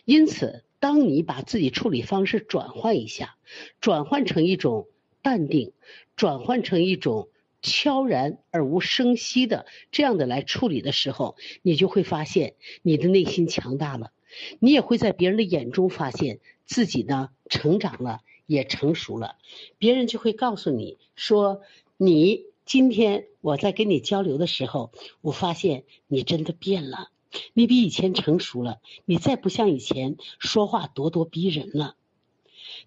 [0.04, 3.38] 因此，当你把自己处理方式转换一下，
[3.80, 4.88] 转换成一种
[5.22, 5.74] 淡定，
[6.16, 7.30] 转换成一种
[7.62, 14.12] 悄然而无声息的这样的来处理的时候，你就会发现你的内心强大了，
[14.59, 19.36] 你也会在别人的眼中发现自己呢成长了，也成熟了，
[19.77, 21.61] 别人就会告诉你说，
[21.97, 27.09] 你今天我在跟你交流的时候，我发现你真的变了。
[27.53, 31.95] 你比以前成熟了，你再不像以前说话咄咄逼人了。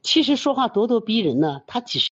[0.02, 2.10] 其实说话咄咄逼人呢，它只是……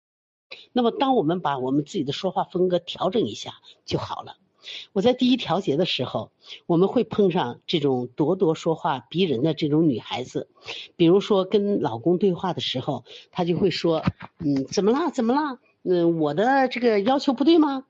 [0.73, 3.55] 那么，当我们把我们自己的说话风格调整一下
[3.85, 4.37] 就好了。
[4.93, 6.31] 我在第一调节的时候，
[6.67, 10.49] 我们会碰上这种咄咄说话逼人的这种女孩子，
[10.97, 14.05] 比如说跟老公对话的时候，她就会说
[14.45, 15.11] ：“嗯，怎么了？
[15.11, 15.59] 怎么了？
[15.83, 17.85] 嗯，我的这个要求不对吗？”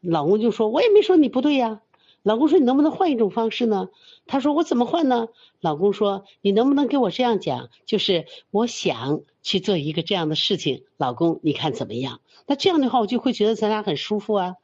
[0.00, 1.80] 老公就说：“我也没说你不对呀。”
[2.22, 3.88] 老公说：“你能不能换一种方式呢？”
[4.26, 5.28] 她说：“我怎么换呢？”
[5.60, 7.68] 老公说：“你能不能给我这样讲？
[7.86, 12.20] 就是我想去做一个这样的事情，老公你看怎么样？
[12.46, 14.56] 那这样的话，我就会觉得咱俩很舒服啊。”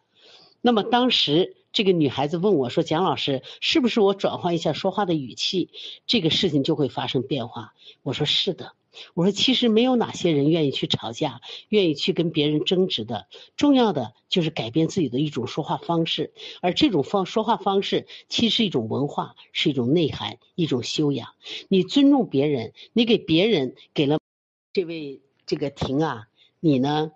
[0.61, 5.71] 那么当时这个女孩子问我说：“蒋老师，是不是我转换一下说话的语气，
[6.07, 8.73] 这个事情就会发生变化？”我说：“是的。”
[9.15, 13.29] 我说，其实没有哪些人愿意去吵架，愿意去跟别人争执的。
[13.57, 21.35] 重要的就是改变自己的一种说话方式，而这种方说话方式其实是一种文化，是一种内涵，一种修养。
[21.69, 24.19] 你尊重别人，你给别人给了
[24.73, 26.27] 这位这个婷啊，
[26.59, 27.13] 你呢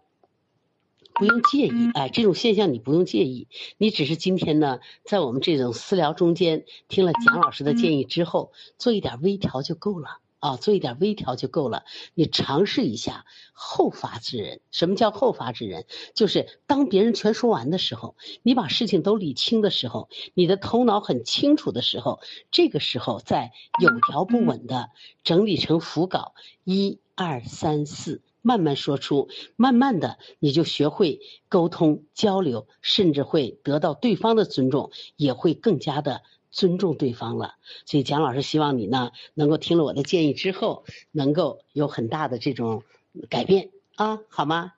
[1.15, 3.49] 不用介意哎，这种现象你不用介意，
[3.79, 10.19] 你只是今天呢在我们这种私聊中间听了蒋老师的建议之后，做一点微调就够了。
[10.41, 11.85] 啊，做一点微调就够了。
[12.13, 14.61] 你尝试一下后发制人。
[14.71, 15.87] 什么叫后发制人？
[16.13, 24.91] 就是当别人全说完的时候，你把事情都理清的时候，你的头脑很清楚的时候，这个时候再有条不紊的
[25.23, 36.23] 整理成符稿，一二三四，慢慢说出，慢慢的你就学会沟通交流，甚至会得到对方的尊重，也会更加的。
[36.57, 42.85] 尊重对方了，所以蒋老师希望你呢，能够听了我的建议之后，能够有很大的这种
[43.29, 44.75] 改变啊，好吗？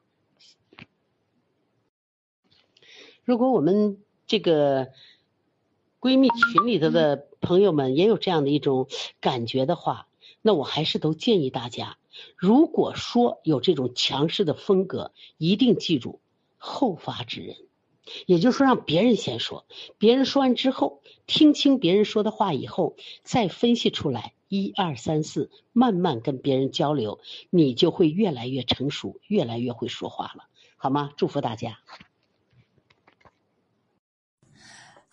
[3.25, 4.87] 如果我们这个
[6.01, 8.89] 闺蜜群里头的朋友们也有这样的一种
[9.21, 10.09] 感觉的话，
[10.41, 11.99] 那我还是都建议大家，
[12.37, 16.21] 如果说有这种强势的风格，一定记住
[16.57, 17.57] 后发制人。
[18.27, 19.67] 也就是说，让别人先说，
[19.99, 22.95] 别人说完之后，听清别人说的话以后，
[23.25, 27.19] 再分析出来，一二三四，慢慢跟别人交流，
[27.51, 30.45] 你就会越来越成熟，越来越会说话了，
[30.77, 31.11] 好吗？
[31.17, 31.81] 祝福大家。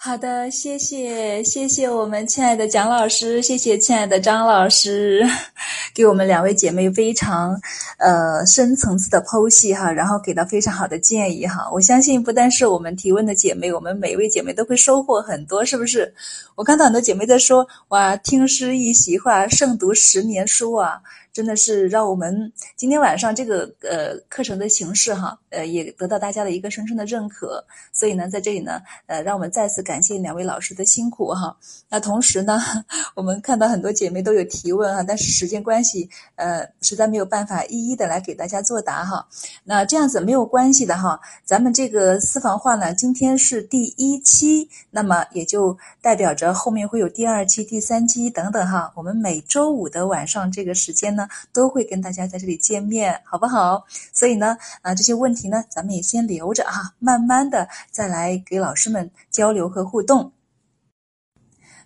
[0.06, 5.26] 好的，谢谢谢谢我们亲爱的蒋老师，谢谢亲爱的张老师，
[5.96, 7.58] 给我们两位姐妹非常
[8.00, 11.70] 呃深层次的剖析哈，然后给到非常好的建议哈。
[11.72, 16.14] 我相信不单是我们提问的姐妹，我们每一位姐妹都会收获很多，是不是？
[16.56, 21.00] 我看到很多姐妹在说哇，听诗一席话，胜读十年书啊。
[21.34, 27.66] 真的是让我们今天晚上这个呃课程的形式哈，呃也得到大家的一个深深的认可。
[27.92, 31.58] 所以呢，在这里呢，呃，让我们再次感谢两位老师的辛苦哈。
[31.90, 32.62] 那同时呢，
[33.16, 39.28] 我们看到很多姐妹都有提问哈，但是时间关系，呃，实在没有办法一一的来给大家作答哈。
[39.64, 48.94] 那这样子没有关系的哈，咱们这个私房话呢，今天是第一期，那么也就代表着后面会有第二期、第三期等等哈。
[48.96, 51.23] 我们每周五的晚上这个时间呢。
[51.52, 53.86] 都会跟大家在这里见面，好不好？
[54.14, 60.32] 所以呢，啊，这些问题呢，咱们也先留着哈，慢慢的再来给老师们交流和互动。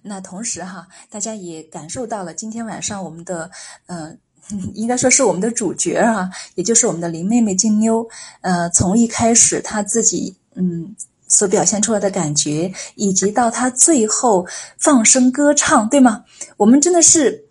[0.03, 3.49] 那同时哈，大家也感受到了今天晚上我们的，
[3.87, 4.17] 嗯，
[4.73, 8.07] 应该说是我们的主角啊，也就是我们的林妹妹金妞，
[8.41, 10.95] 呃，从一开始她自己嗯
[11.27, 16.23] 所表现出来的感觉，以及到她最后放声歌唱，对吗？
[16.55, 17.46] 我们真的是，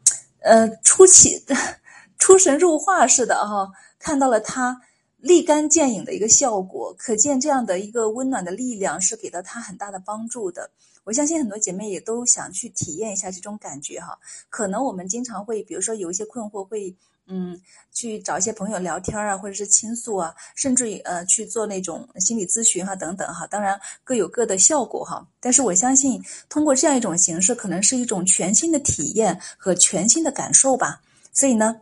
[0.46, 1.44] 呃，出奇。
[2.18, 4.80] 出神入化似的哈，看到了他
[5.18, 10.70] 立竿见影的一个效果，可见这样的一个温暖的力量是给到他很大的帮助的。
[11.04, 14.18] 我相信很多姐妹也都想去体验一下这种感觉哈。
[14.48, 16.96] 可能我们经常会，比如说有一些困惑，会
[17.28, 17.60] 嗯
[17.92, 23.46] 去找一些朋友聊天啊，或者是倾诉啊，甚至于呃去做那种心理咨询哈等等哈。
[23.46, 31.00] 当然各有各的效果哈，但是我相信通过这样一种形式，可能是一种全新的体验和全新的感受吧。
[31.32, 31.80] 所以呢。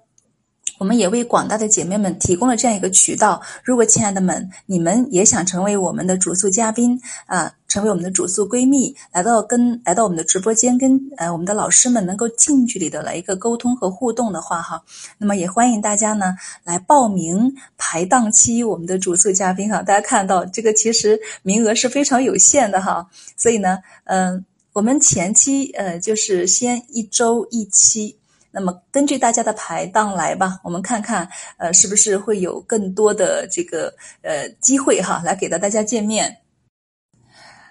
[0.79, 3.41] 我们也为广大的姐妹们提供了这样一个渠道。
[3.63, 14.83] 如果亲爱的们，你们也想成为我们的主诉嘉宾啊，成为我们的主诉闺蜜，来到跟来到我们的直播间，跟呃我们的老师们能够近距离的来一个沟通和互动的话，哈，
[15.19, 16.35] 那么也欢迎大家呢
[16.65, 19.81] 来报名排档期我们的主诉嘉宾哈。
[19.81, 28.17] 大家看到这个其实名额是非常有限的哈，所以呢，嗯，我们前期呃就是先一周一期。
[28.55, 31.29] 那么根据大家的排档来吧，我们看看，
[31.59, 33.93] 呃，是不是会有更多的这个
[34.23, 36.37] 呃机会哈，来给到大家见面。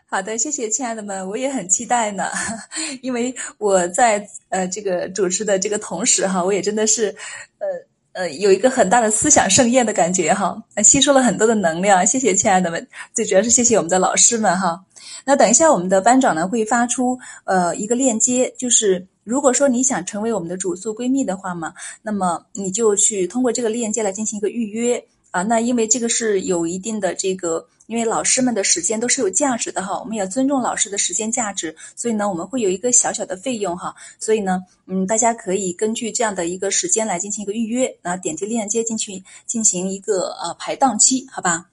[0.05, 2.25] 好的，谢谢亲爱的们，我也很期待呢，
[3.01, 7.15] 因为我在呃这个主持的这个同时哈，我也真的是
[7.59, 7.67] 呃
[8.11, 12.05] 呃有一个很大的思想盛宴的感觉哈，吸收了很多的能量。
[12.05, 14.83] 谢谢亲爱的们，最主要是谢谢我们的老师们哈。
[15.23, 19.07] 那等一下我们的班长呢会发出呃一个链接，就是。
[19.23, 25.43] 如果说你想成为我们的主诉闺蜜的话嘛，那么你就去通过这个链接来进行一个预约啊。
[25.43, 33.95] 那因为这个是有一定的这个，因为老师们的时间都是有价值的哈，我们也尊重老师的时间价值，所以呢，我们会有一个小小的费用哈。
[34.19, 41.69] 所以呢，嗯，大家可以根据这样的一个时间来进行一个预约，那点击链接进去进行一个呃排档期，好吧？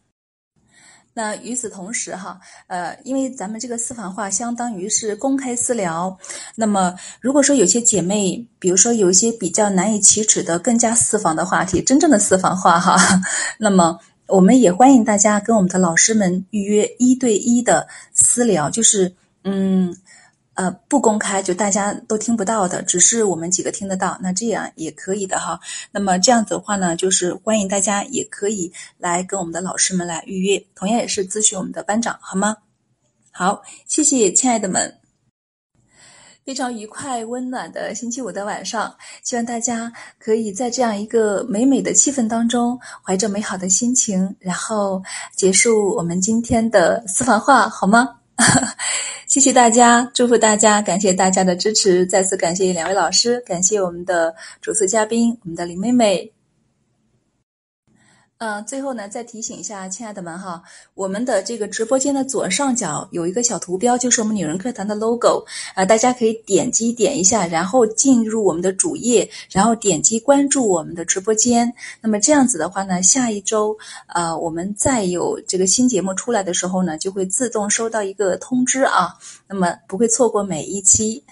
[1.12, 2.38] 那与此同时哈，
[2.68, 6.16] 呃，因为咱们这个私房话相当于是公开私聊，
[6.54, 12.96] 那么如果说有些姐妹，比如说有一些比较难以启齿的更加私房的话题，真正的私房话哈，
[13.58, 19.94] 那么我们也欢迎大家跟我们的老师们预约一对一的私聊，就是嗯。
[20.60, 25.58] 呃，不公开就大家都听不到的，只是我们几个听得到，那这样也可以的哈。
[25.90, 32.58] 那么这样子的话呢，就是欢迎大家也可以来跟我们的老师们来预约，同样也是咨询我们的班长，好吗？
[33.32, 34.98] 好，谢谢亲爱的们，
[36.44, 45.02] 非常愉快温暖的星期五的晚上，希望大家可以在这样一个美美的气氛当中，怀着美好的心情，然后
[45.34, 48.19] 结束我们今天的私房话，好吗？
[49.28, 56.32] 谢谢大家，祝福大家，感谢大家的支持，再次感谢两位老师，感谢我们的主次嘉宾，我们的林妹妹。
[58.40, 60.62] 嗯，最后呢，再提醒一下，亲爱的们哈，
[60.94, 71.70] 我们的这个直播间的左上角有一个小图标，就是我们女人课堂的 logo 啊，大家可以点击点一下，然后进入我们的主页，然后点击关注我们的直播间。
[72.00, 73.76] 那么这样子的话呢，下一周
[74.06, 79.18] 呃，我们再有这个新节目出来的时候呢，就会自动收到一个通知啊，
[79.48, 81.22] 那么不会错过每一期。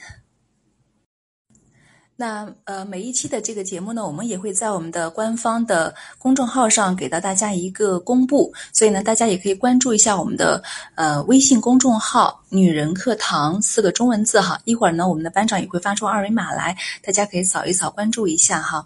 [2.20, 10.60] 那呃，每一期的这个节目呢，我们也会在我们的官方的公众号上给到大家一个公布，所以呢，大家也可以关注一下我们的
[10.96, 14.60] 呃微信公众号“女人课堂”四个中文字哈。
[14.64, 18.84] 一会儿呢，我们的班长也会发出二维码来，大家可以扫一扫关注一下哈。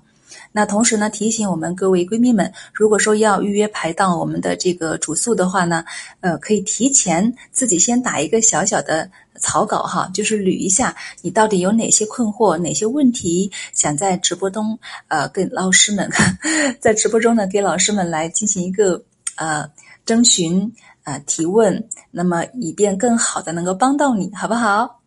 [0.55, 5.83] 那同时呢，提醒我们各位闺蜜们，如果说要预约排到我们的这个主诉的话呢，
[6.21, 14.79] 呃，可以提前自己先打一个小小的草稿哈，就是捋一下你到底有哪些困惑、哪些问题，想在直播中
[15.09, 16.11] 呃跟老师们
[16.79, 19.03] 在直播中呢给老师们来进行一个
[19.37, 19.67] 呃
[20.05, 20.71] 征询
[21.05, 25.01] 呃提问，那么以便更好的能够帮到你，好不好？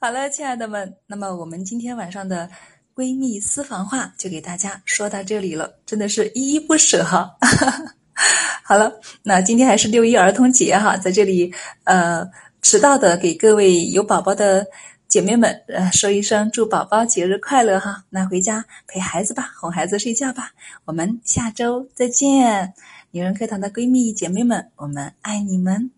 [0.00, 2.50] 好了，亲爱的们，那么我们今天晚上的。
[2.94, 7.34] 闺蜜私房话就给大家说到这里了，真的是依依不舍哈。
[8.62, 11.52] 好了，那今天还是六一儿童节哈，在这里
[11.84, 12.28] 呃
[12.60, 14.66] 迟到的给各位有宝宝的
[15.08, 18.04] 姐妹们呃说一声祝宝宝节日快乐哈。
[18.10, 20.50] 那回家陪孩子吧，哄孩子睡觉吧。
[20.84, 22.74] 我们下周再见，
[23.10, 25.90] 女人课堂的闺蜜姐妹们，我们爱你们。